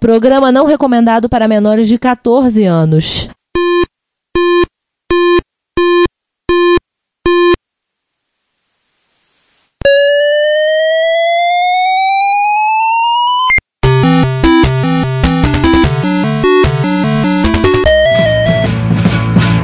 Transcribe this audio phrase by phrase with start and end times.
[0.00, 3.28] Programa não recomendado para menores de 14 anos.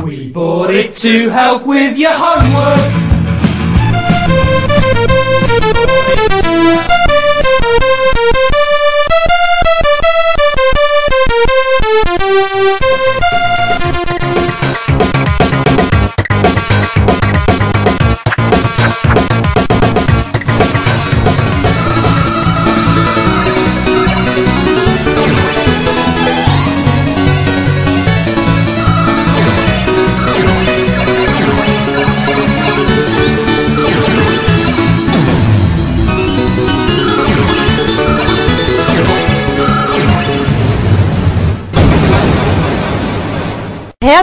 [0.04, 2.95] We bought it to help with your homework.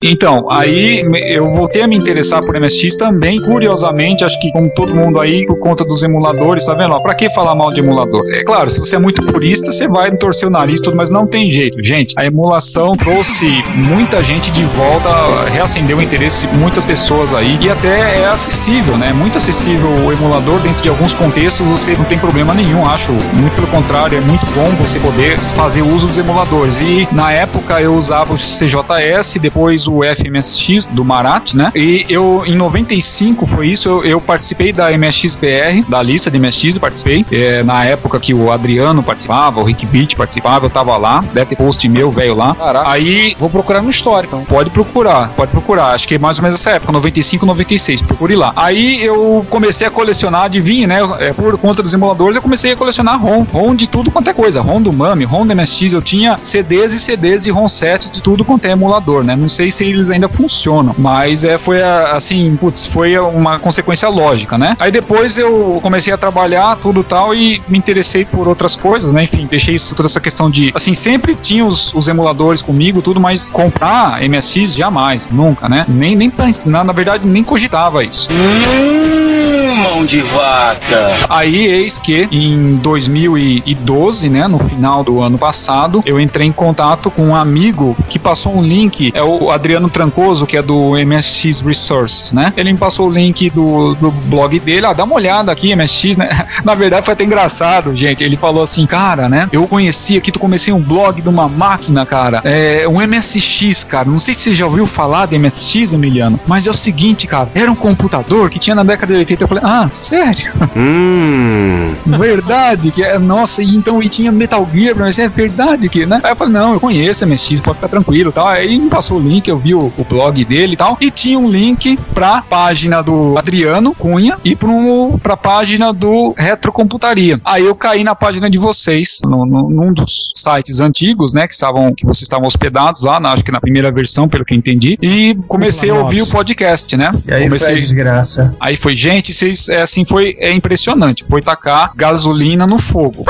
[0.00, 4.94] Então, aí eu voltei a me interessar por MSX também, curiosamente, acho que como todo
[4.94, 6.94] mundo aí, por conta dos emuladores, tá vendo?
[6.94, 8.22] Ó, pra que falar mal de emulador?
[8.32, 11.26] É claro, se você é muito purista, você vai torcer o nariz, tudo, mas não
[11.26, 11.82] tem jeito.
[11.82, 17.58] Gente, a emulação trouxe muita gente de volta, reacendeu o interesse de muitas pessoas aí,
[17.60, 19.12] e até é acessível, né?
[19.12, 23.10] Muito acessível o emulador dentro de alguns contextos, você não tem problema nenhum, acho.
[23.32, 26.78] Muito pelo contrário, é muito bom você poder fazer uso dos emuladores.
[26.78, 31.72] E na época eu usava o CJS, depois o FMSX do Marat, né?
[31.74, 36.78] E eu, em 95 foi isso, eu, eu participei da MSX-BR, da lista de MSX,
[36.78, 37.24] participei.
[37.30, 41.46] É, na época que o Adriano participava, o Rick Beat participava, eu tava lá, deve
[41.46, 42.54] ter post meu velho lá.
[42.54, 42.90] Caraca.
[42.90, 44.44] Aí Vou procurar no histórico, então.
[44.44, 45.92] Pode procurar, pode procurar.
[45.92, 48.02] Acho que é mais ou menos essa época, 95, 96.
[48.02, 48.52] Procure lá.
[48.56, 50.98] Aí eu comecei a colecionar, adivinha, né?
[51.20, 53.44] É, por conta dos emuladores, eu comecei a colecionar ROM.
[53.44, 54.60] ROM de tudo quanto é coisa.
[54.60, 55.92] ROM do Mami, ROM do MSX.
[55.92, 59.36] Eu tinha CDs e CDs de ROM set de tudo quanto é emulador, né?
[59.36, 64.56] Não sei se eles ainda funcionam, mas é, foi assim, putz, foi uma consequência lógica,
[64.56, 64.76] né?
[64.78, 69.24] Aí depois eu comecei a trabalhar, tudo tal, e me interessei por outras coisas, né?
[69.24, 73.20] Enfim, deixei isso, toda essa questão de, assim, sempre tinha os, os emuladores comigo, tudo,
[73.20, 75.84] mas comprar MSX jamais, nunca, né?
[75.88, 76.32] Nem, nem
[76.66, 78.28] na, na verdade, nem cogitava isso.
[78.30, 79.47] Hum,
[79.78, 81.16] mão de vaca.
[81.28, 87.10] Aí, eis que em 2012, né, no final do ano passado, eu entrei em contato
[87.10, 91.60] com um amigo que passou um link, é o Adriano Trancoso, que é do MSX
[91.60, 92.52] Resources, né?
[92.56, 96.16] Ele me passou o link do, do blog dele, ah, dá uma olhada aqui, MSX,
[96.16, 96.28] né?
[96.64, 98.24] Na verdade foi até engraçado, gente.
[98.24, 99.48] Ele falou assim, cara, né?
[99.52, 104.08] Eu conheci aqui, tu comecei um blog de uma máquina, cara, é um MSX, cara.
[104.08, 107.48] Não sei se você já ouviu falar de MSX, Emiliano, mas é o seguinte, cara,
[107.54, 109.44] era um computador que tinha na década de 80.
[109.44, 110.50] Eu falei, ah, sério?
[110.74, 111.94] Hum.
[112.06, 116.20] Verdade, que é, nossa, e então e tinha Metal Gear, mas é verdade que, né?
[116.22, 118.46] Aí eu falei, não, eu conheço MSX, pode ficar tranquilo e tal.
[118.48, 121.38] Aí me passou o link, eu vi o, o blog dele e tal, e tinha
[121.38, 127.40] um link pra página do Adriano Cunha e pro, pra página do Retrocomputaria.
[127.44, 131.54] Aí eu caí na página de vocês, no, no- num dos sites antigos, né, que
[131.54, 134.58] estavam, que vocês estavam hospedados lá, na- acho que na primeira versão, pelo que eu
[134.58, 137.12] entendi, e comecei a ouvir o podcast, né?
[137.26, 137.68] E aí comecei...
[137.68, 138.54] foi a desgraça.
[138.60, 141.24] Aí foi, gente, vocês, é assim, foi é impressionante.
[141.24, 143.24] Foi tacar gasolina no fogo.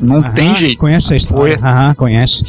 [0.00, 0.78] Não Aham, tem jeito.
[0.78, 1.58] Conheço essa história.
[1.62, 2.44] Aham, conhece.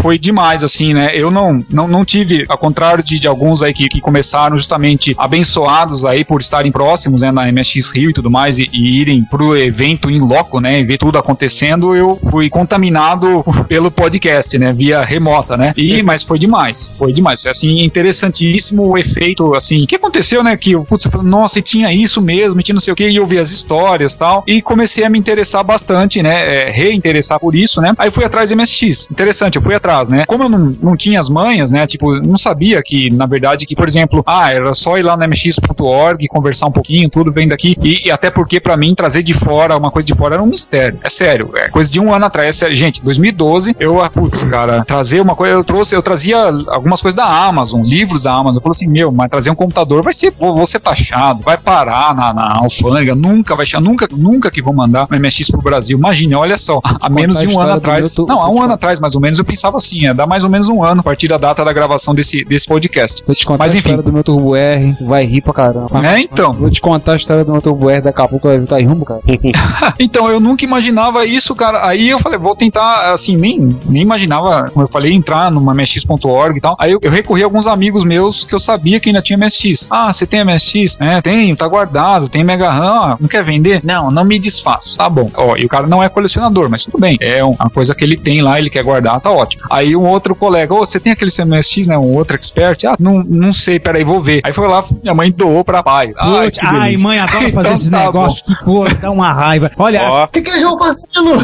[0.00, 1.10] Foi demais, assim, né?
[1.14, 5.14] Eu não, não, não tive, ao contrário de, de alguns aí que, que começaram justamente
[5.18, 9.22] abençoados aí por estarem próximos, né, na MSX Rio e tudo mais, e, e irem
[9.22, 14.72] pro evento em loco, né, e ver tudo acontecendo, eu fui contaminado pelo podcast, né,
[14.72, 15.72] via remota, né?
[15.76, 17.42] E, mas foi demais, foi demais.
[17.42, 21.62] Foi, assim, interessantíssimo o efeito, assim, o que aconteceu, né, que eu, putz, nossa, e
[21.62, 24.18] tinha isso mesmo, e tinha não sei o que, e eu vi as histórias e
[24.18, 27.92] tal, e comecei a me interessar bastante, né, é, reinteressar por isso, né?
[27.98, 29.10] Aí fui atrás do MSX.
[29.10, 30.24] Interessante, eu fui atrás, né?
[30.26, 31.86] Como eu não, não tinha as manhas, né?
[31.86, 35.24] Tipo, não sabia que, na verdade, que, por exemplo, ah, era só ir lá no
[35.24, 37.76] mx.org, conversar um pouquinho, tudo vem daqui.
[37.82, 40.46] E, e até porque, pra mim, trazer de fora, uma coisa de fora era um
[40.46, 40.98] mistério.
[41.02, 42.48] É sério, é coisa de um ano atrás.
[42.48, 42.76] É sério.
[42.76, 47.16] Gente, 2012, eu, ah, putz, cara, trazer uma coisa, eu trouxe, eu trazia algumas coisas
[47.16, 48.56] da Amazon, livros da Amazon.
[48.56, 51.56] Eu falei assim, meu, mas trazer um computador vai ser, vou, vou ser taxado, vai
[51.56, 55.62] parar na, na alfândega, nunca vai achar, nunca, nunca que vão mandar um MSX pro
[55.62, 55.98] Brasil.
[55.98, 58.16] Imagine, olha só ó, há menos de um ano atrás.
[58.18, 60.50] Não, há um ano atrás, mais ou menos, eu pensava assim, é, dá mais ou
[60.50, 63.22] menos um ano a partir da data da gravação desse, desse podcast.
[63.22, 63.90] Se eu te contar Mas a enfim.
[63.90, 66.06] história do meu Turbo R, vai rir pra caramba.
[66.06, 66.52] É, então.
[66.52, 68.86] Vou te contar a história do meu Turbo R, daqui a pouco vai ficar em
[68.86, 69.20] rumo, cara.
[69.98, 71.86] Então, eu nunca imaginava isso, cara.
[71.86, 76.58] Aí eu falei, vou tentar, assim, nem, nem imaginava, como eu falei, entrar numa MSX.org
[76.58, 76.76] e tal.
[76.78, 79.88] Aí eu, eu recorri a alguns amigos meus que eu sabia que ainda tinha MSX.
[79.90, 80.98] Ah, você tem MSX?
[81.00, 83.80] É, tenho, tá guardado, tem Mega RAM, não quer vender?
[83.84, 84.96] Não, não me desfaço.
[84.96, 85.30] Tá bom.
[85.34, 87.16] Ó, e o cara não é colecionador, mas tudo bem.
[87.20, 89.62] É uma coisa que ele tem lá, ele quer guardar, tá ótimo.
[89.70, 91.96] Aí um outro colega, ô, você tem aquele seu MSX, né?
[91.98, 92.84] Um outro expert?
[92.84, 94.40] Ah, não, não sei, peraí, vou ver.
[94.44, 96.12] Aí foi lá, minha mãe doou pra pai.
[96.18, 99.32] Ai, Putz, que ai, mãe adora fazer Então esse tá negócio que, pô, dá uma
[99.32, 99.70] raiva.
[99.76, 101.38] Olha, O que, que eles vão fazendo?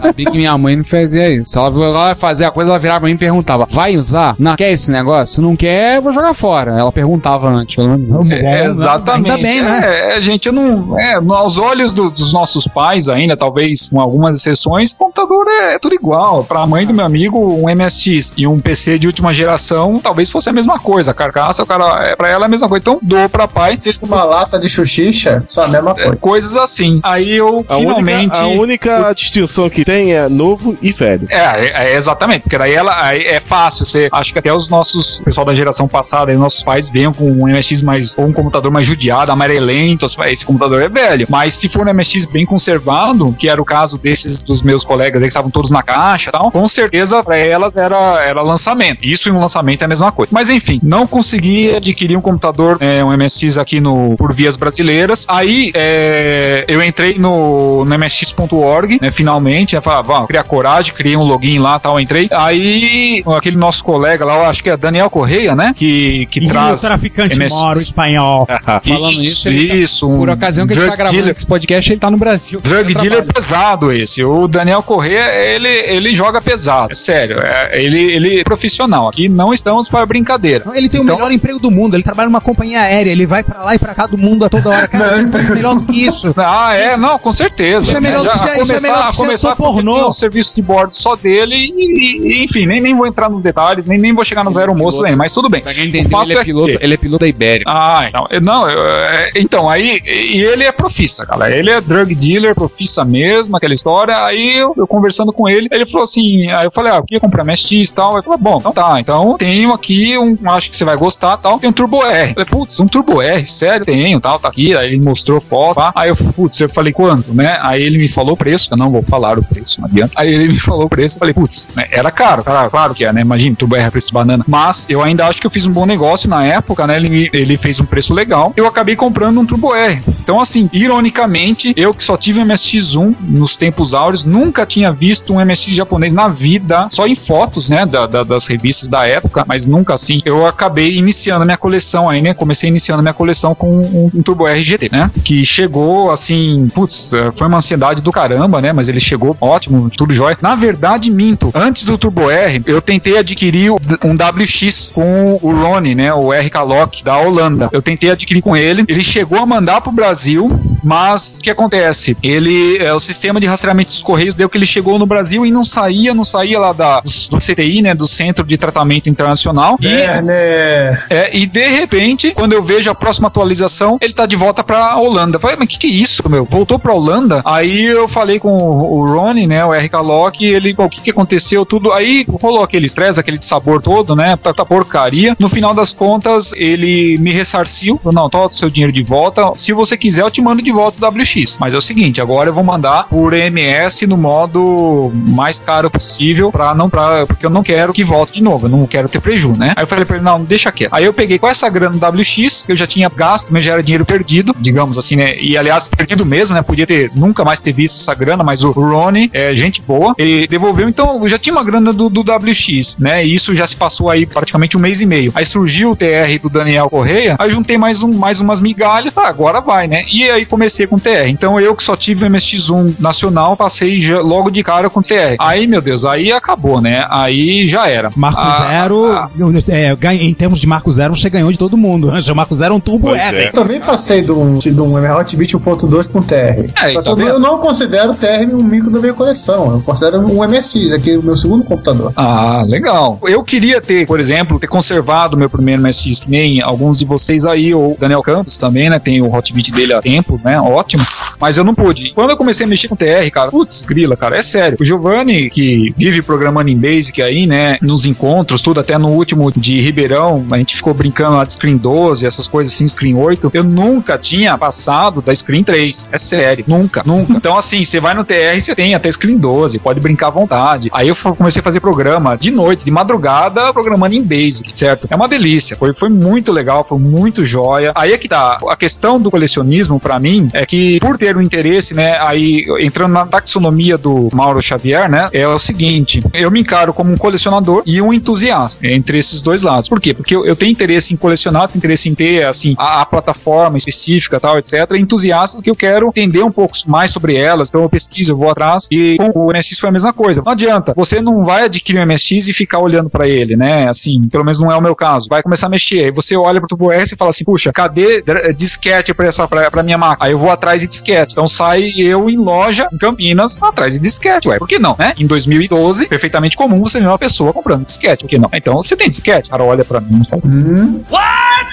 [0.00, 1.58] Sabia que minha mãe não fazia isso.
[1.58, 4.34] Ela ela ia fazer a coisa, ela virava pra mim e perguntava: vai usar?
[4.38, 5.34] Não, quer esse negócio?
[5.36, 6.78] Se não quer, eu vou jogar fora.
[6.78, 8.30] Ela perguntava antes, pelo menos.
[8.30, 9.30] É, bom, exatamente.
[9.30, 9.80] Ainda bem, né?
[9.84, 10.98] É, é, gente, eu não.
[10.98, 15.74] É, aos olhos do- dos nossos pais, ainda, talvez com algumas exceções, o computador é,
[15.74, 16.44] é tudo igual.
[16.44, 20.48] Pra mãe do meu amigo, um MSX e um PC de última geração, talvez fosse
[20.48, 21.10] a mesma coisa.
[21.10, 22.80] A carcaça, o cara, é, pra ela é a mesma coisa.
[22.82, 23.76] Então, dou pra pai.
[23.76, 26.16] Se isso uma lata de xuxixa, só a mesma é, coisa.
[26.16, 27.00] coisas assim.
[27.02, 28.38] Aí eu A finalmente.
[28.38, 31.26] única, a única distinção que tem é novo e velho.
[31.30, 33.86] É, é, é, exatamente, porque daí ela aí é fácil.
[33.86, 37.12] Você acho que até os nossos, o pessoal da geração passada, aí, nossos pais venham
[37.12, 41.26] com um MSX mais, ou um computador mais judiado, amarelento, esse computador é velho.
[41.28, 45.22] Mas se for um MSX bem conservado, que era o caso desses dos meus colegas
[45.22, 49.04] aí que estavam todos na caixa e tal, com certeza pra elas era, era lançamento.
[49.04, 50.32] Isso em um lançamento é a mesma coisa.
[50.34, 55.26] Mas enfim, não consegui adquirir um computador, é, um MSX aqui no, por vias brasileiras.
[55.28, 60.92] Aí é, eu entrei no, no msx.org, né, finalmente, né, falei, ah, vamos, criar coragem,
[60.94, 62.28] criei um login lá tal, entrei.
[62.32, 66.48] Aí aquele nosso colega lá, eu acho que é Daniel Correia, né, que, que E
[66.48, 66.82] traz...
[66.82, 67.54] o traficante MS.
[67.54, 68.46] mora, o espanhol.
[68.86, 71.30] Falando isso, nisso, ele tá- isso, um Por ocasião que a gente tá gravando dealer.
[71.30, 72.60] esse podcast, ele tá no Brasil.
[72.60, 73.34] Drug dealer trabalho.
[73.34, 74.23] pesado esse.
[74.24, 76.88] O Daniel Corrêa, ele, ele joga pesado.
[76.90, 77.38] É sério.
[77.40, 79.08] É, ele, ele é profissional.
[79.08, 80.64] Aqui não estamos para brincadeira.
[80.74, 83.42] Ele tem Então- o melhor emprego do mundo, ele trabalha numa companhia aérea, ele vai
[83.42, 84.88] pra lá e pra cá do mundo a toda hora.
[84.88, 86.34] Cara, tem coisa melhor do que isso.
[86.46, 87.86] Ah, é, não, com certeza.
[87.86, 89.94] Isso é melhor Já que- isso é- é começar, melhor que a ser começar pornô.
[89.94, 93.42] tem um serviço de bordo só dele e, e- enfim, nem, nem vou entrar nos
[93.42, 95.62] detalhes, nem, nem vou chegar nos aeromoços nem, mas tudo bem.
[95.62, 97.64] Pra quem O entendeu, fato ele é, piloto, que- ele é piloto da Ibéria.
[97.66, 101.80] Ah, então, eu- não, eu- é, então, aí, e ele é profissa, cara, ele é
[101.80, 106.48] drug dealer, profissa mesmo, aquela história, aí eu, eu conversando com ele, ele falou assim,
[106.50, 109.00] aí eu falei, ah, eu queria comprar MSX e tal, ele falou, bom, então tá,
[109.00, 112.34] então tenho aqui um, acho que você vai gostar, tal, tem um Turbo R, eu
[112.34, 115.92] falei, putz, um Turbo R, sério, tenho, tal, tá aqui, aí ele mostrou foto, pá.
[115.94, 118.90] aí eu, putz, eu falei, quanto, né, aí ele me falou o preço, eu não
[118.90, 121.72] vou falar o preço, não adianta, aí ele me falou o preço, eu falei, putz,
[121.74, 124.44] né, era caro, claro, claro que é, né, imagina, Turbo R é preço de banana,
[124.46, 127.56] mas eu ainda acho que eu fiz um bom negócio na época, né, ele, ele
[127.56, 132.02] fez um preço legal, eu acabei comprando um Turbo R, então assim, ironicamente, eu que
[132.02, 136.88] só tive um MSX1 nos tempos áureos, nunca tinha visto um MSX japonês na vida,
[136.90, 140.96] só em fotos, né, da- da- das revistas da época, mas nunca assim, eu acabei
[140.96, 144.46] iniciando a minha coleção aí, né, comecei iniciando a minha coleção com um, um Turbo
[144.46, 148.88] R GT, né, que chegou assim, putz, eh, foi uma ansiedade do caramba, né, mas
[148.88, 150.36] ele chegou ótimo, tudo jóia.
[150.42, 155.94] Na verdade, minto, antes do Turbo R, eu tentei adquirir um WX com o Ronnie,
[155.94, 157.68] né, o RK Lock da Holanda.
[157.72, 160.50] Eu tentei adquirir com ele, ele chegou a mandar pro Brasil,
[160.82, 162.16] mas o que acontece?
[162.22, 165.50] Ele, é, o sistema de rastreamento dos correios deu que ele chegou no Brasil e
[165.50, 169.76] não saía, não saía lá da, do, CTI, né, do Centro de Tratamento Internacional.
[169.80, 171.06] E Werner.
[171.10, 174.96] é, e de repente, quando eu vejo a próxima atualização, ele tá de volta pra
[174.96, 175.36] Holanda.
[175.36, 176.44] Eu falei, mas que que é isso, meu?
[176.44, 177.42] Voltou pra Holanda?
[177.44, 181.10] Aí eu falei com o, Ronnie, né, o RK Lock, e ele, o que que
[181.10, 181.92] aconteceu, tudo.
[181.92, 185.36] Aí rolou aquele estresse, aquele sabor todo, né, tá, tá porcaria.
[185.38, 189.52] No final das contas, ele me ressarciu, falou, não, toma o seu dinheiro de volta.
[189.56, 191.58] Se você quiser, eu te mando de volta o WX.
[191.58, 193.73] Mas é o seguinte, agora eu vou mandar por MS
[194.06, 198.42] no modo mais caro possível, pra não, pra, porque eu não quero que volte de
[198.42, 199.72] novo, eu não quero ter prejuízo, né?
[199.76, 200.92] Aí eu falei pra ele, não, deixa quieto.
[200.92, 203.72] Aí eu peguei com essa grana no WX, que eu já tinha gasto, mas já
[203.72, 205.36] era dinheiro perdido, digamos assim, né?
[205.36, 206.62] E aliás, perdido mesmo, né?
[206.62, 210.46] Podia ter, nunca mais ter visto essa grana, mas o Ronnie é gente boa, ele
[210.46, 213.24] devolveu, então eu já tinha uma grana do, do WX, né?
[213.24, 215.32] E isso já se passou aí praticamente um mês e meio.
[215.34, 219.28] Aí surgiu o TR do Daniel Correia, aí juntei mais, um, mais umas migalhas, ah,
[219.28, 220.04] agora vai, né?
[220.10, 221.28] E aí comecei com o TR.
[221.28, 225.02] Então eu que só tive o MSX1 nacional, passei já logo de cara com o
[225.02, 225.36] TR.
[225.38, 227.04] Aí, meu Deus, aí acabou, né?
[227.08, 228.10] Aí já era.
[228.14, 229.30] Marco Ah, Zero, ah,
[229.68, 232.10] é, ganha- em termos de Marco Zero, você ganhou de todo mundo.
[232.12, 232.20] né?
[232.30, 233.48] O Marco Zero é um turbo Pois é.
[233.48, 236.70] Eu também passei de um, de um Hotbit 1.2 com TR.
[236.82, 239.72] É, Só tá eu, não considero o TR um micro da minha coleção.
[239.72, 242.12] Eu considero um MSX, aqui o meu segundo computador.
[242.16, 243.18] Ah, legal.
[243.22, 247.44] Eu queria ter, por exemplo, ter conservado meu primeiro MSX, que nem alguns de vocês
[247.46, 248.98] aí, ou Daniel Campos também, né?
[248.98, 250.52] Tem o Hotbit dele há tempo, né?
[250.52, 250.60] né?
[250.60, 251.04] Ótimo.
[251.40, 252.12] Mas eu não pude.
[252.14, 254.76] Quando eu comecei a mexer com TR, cara, putz, grila, cara, é sério.
[254.80, 259.52] O Giovanni, que vive programando em Basic aí, né, nos encontros, tudo, até no último
[259.52, 263.52] de Ribeirão, a gente ficou brincando lá de Screen 12, essas coisas assim, Screen 8.
[263.54, 266.10] Eu nunca tinha passado da Screen 3.
[266.12, 267.32] É sério, nunca, nunca.
[267.32, 270.88] Então, assim, você vai no TR, você tem até Screen 12, pode brincar à vontade.
[270.92, 275.06] Aí eu comecei a fazer programa de noite, de madrugada, programando em Basic, certo?
[275.08, 275.76] É uma delícia.
[275.76, 277.92] Foi, foi muito legal, foi muito joia.
[277.94, 278.58] Aí é que tá.
[278.68, 283.12] A questão do colecionismo, para mim, é que por ter um interesse, né, aí entrando
[283.12, 287.82] na taxonomia do Mauro Xavier, né, é o seguinte: eu me encaro como um colecionador
[287.84, 289.88] e um entusiasta entre esses dois lados.
[289.88, 290.14] Por quê?
[290.14, 294.40] Porque eu, tenho interesse em colecionar, tenho interesse em ter, assim, a, a plataforma específica,
[294.40, 294.72] tal, etc.
[294.96, 298.50] Entusiastas que eu quero entender um pouco mais sobre elas, então eu pesquiso, eu vou
[298.50, 298.88] atrás.
[298.90, 300.42] E com o MSX foi a mesma coisa.
[300.44, 303.88] Não adianta, você não vai adquirir um MSX e ficar olhando para ele, né?
[303.88, 305.28] Assim, pelo menos não é o meu caso.
[305.28, 308.22] Vai começar a mexer, aí você olha pro tubo R e fala assim: puxa, cadê
[308.56, 310.26] disquete pra, essa, pra, pra minha máquina?
[310.26, 311.32] Aí eu vou atrás de disquete.
[311.32, 314.58] Então sai eu em loja, em Campinas, atrás de disquete, ué.
[314.58, 315.14] Por que não, né?
[315.16, 318.24] Em 2012, perfeitamente comum você ver uma pessoa comprando disquete.
[318.24, 318.50] Por que não?
[318.52, 319.48] Então você tem disquete.
[319.48, 321.02] O cara olha pra mim e fala: hum.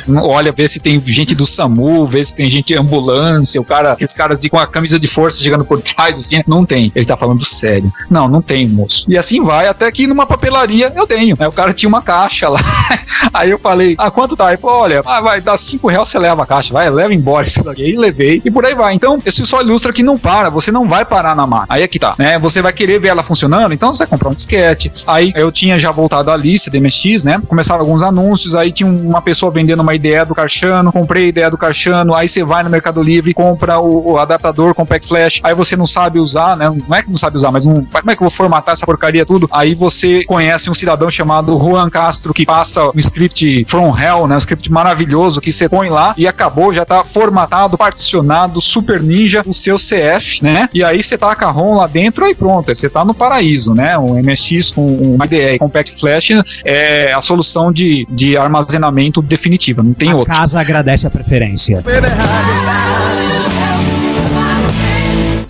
[0.07, 3.93] Olha, vê se tem gente do SAMU, vê se tem gente de ambulância, o cara,
[3.93, 6.91] aqueles caras de, com a camisa de força chegando por trás, assim, não tem.
[6.95, 7.91] Ele tá falando sério.
[8.09, 9.05] Não, não tem, moço.
[9.07, 11.35] E assim vai, até que numa papelaria eu tenho.
[11.39, 12.59] Aí o cara tinha uma caixa lá.
[13.33, 14.49] Aí eu falei, ah, quanto tá?
[14.49, 17.45] Ele falou, olha, ah, vai dar cinco reais, você leva a caixa, vai, leva embora
[17.45, 17.83] isso daqui.
[17.83, 18.93] E levei, e por aí vai.
[18.93, 21.67] Então, isso só ilustra que não para, você não vai parar na máquina.
[21.69, 22.39] Aí é que tá, né?
[22.39, 24.91] Você vai querer ver ela funcionando, então você vai comprar um disquete.
[25.05, 27.41] Aí eu tinha já voltado à lista DMX, né?
[27.47, 31.49] Começaram alguns anúncios, aí tinha uma pessoa vendendo uma ideia do Carchano, comprei a ideia
[31.49, 35.53] do Carchano, aí você vai no Mercado Livre, compra o, o adaptador Compact Flash, aí
[35.53, 36.69] você não sabe usar, né?
[36.69, 38.85] Não é que não sabe usar, mas não, como é que eu vou formatar essa
[38.85, 39.47] porcaria tudo?
[39.51, 44.35] Aí você conhece um cidadão chamado Juan Castro que passa um script from hell, né?
[44.35, 49.43] Um script maravilhoso que você põe lá e acabou, já tá formatado, particionado, super ninja,
[49.45, 50.69] o seu CF, né?
[50.73, 53.97] E aí você taca a ROM lá dentro e pronto, você tá no paraíso, né?
[53.97, 56.31] Um MSX com um IDE Compact Flash
[56.65, 60.33] é a solução de, de armazenamento definitiva, não tem A outra.
[60.33, 61.81] casa agradece a preferência.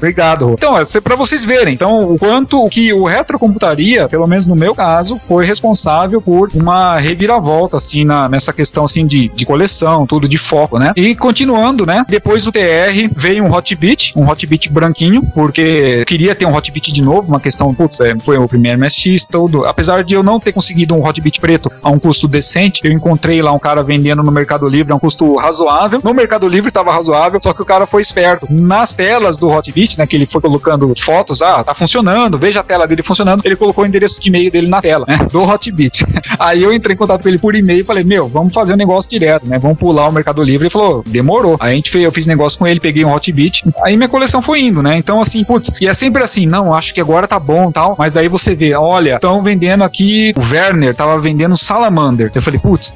[0.01, 0.53] Obrigado.
[0.53, 4.73] Então, é para vocês verem, então, o quanto que o retrocomputaria, pelo menos no meu
[4.73, 10.27] caso, foi responsável por uma reviravolta, assim, na, nessa questão, assim, de, de coleção, tudo
[10.27, 10.91] de foco, né?
[10.95, 12.03] E continuando, né?
[12.09, 17.01] Depois do TR veio um Hotbit, um Hotbit branquinho, porque queria ter um Hotbit de
[17.03, 19.65] novo, uma questão, putz, é, foi o primeiro MSX, todo.
[19.65, 23.41] Apesar de eu não ter conseguido um Hotbit preto a um custo decente, eu encontrei
[23.41, 26.01] lá um cara vendendo no Mercado Livre a um custo razoável.
[26.03, 28.47] No Mercado Livre estava razoável, só que o cara foi esperto.
[28.49, 32.63] Nas telas do Hotbit, né, que ele foi colocando fotos, ah, tá funcionando, veja a
[32.63, 36.05] tela dele funcionando, ele colocou o endereço de e-mail dele na tela, né, do Hotbit.
[36.39, 38.77] Aí eu entrei em contato com ele por e-mail e falei, meu, vamos fazer um
[38.77, 40.67] negócio direto, né, vamos pular o Mercado Livre.
[40.67, 41.57] Ele falou, demorou.
[41.59, 44.41] Aí a gente fez, eu fiz negócio com ele, peguei um Hotbit, aí minha coleção
[44.41, 47.39] foi indo, né, então assim, putz, e é sempre assim, não, acho que agora tá
[47.39, 52.31] bom tal, mas daí você vê, olha, estão vendendo aqui, o Werner tava vendendo Salamander.
[52.33, 52.93] Eu falei, putz,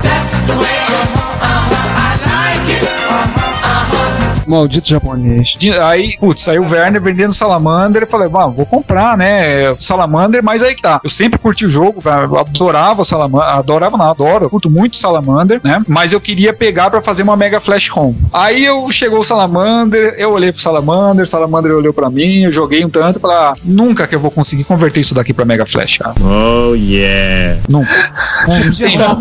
[4.47, 5.55] Maldito japonês.
[5.83, 8.03] Aí, putz, saiu o Werner vendendo Salamander.
[8.03, 9.73] Eu falei, "Bom, vou comprar, né?
[9.75, 10.99] Salamander, mas aí que tá.
[11.03, 13.47] Eu sempre curti o jogo, eu adorava o Salamander.
[13.49, 14.45] Adorava, não, adoro.
[14.45, 15.81] Eu curto muito Salamander, né?
[15.87, 18.13] Mas eu queria pegar pra fazer uma Mega Flash ROM.
[18.33, 22.83] Aí eu chegou o Salamander, eu olhei pro Salamander, Salamander olhou pra mim, eu joguei
[22.85, 25.65] um tanto e falei, ah, nunca que eu vou conseguir converter isso daqui pra Mega
[25.65, 26.15] Flash, cara.
[26.21, 27.59] Oh yeah.
[27.67, 27.91] Nunca.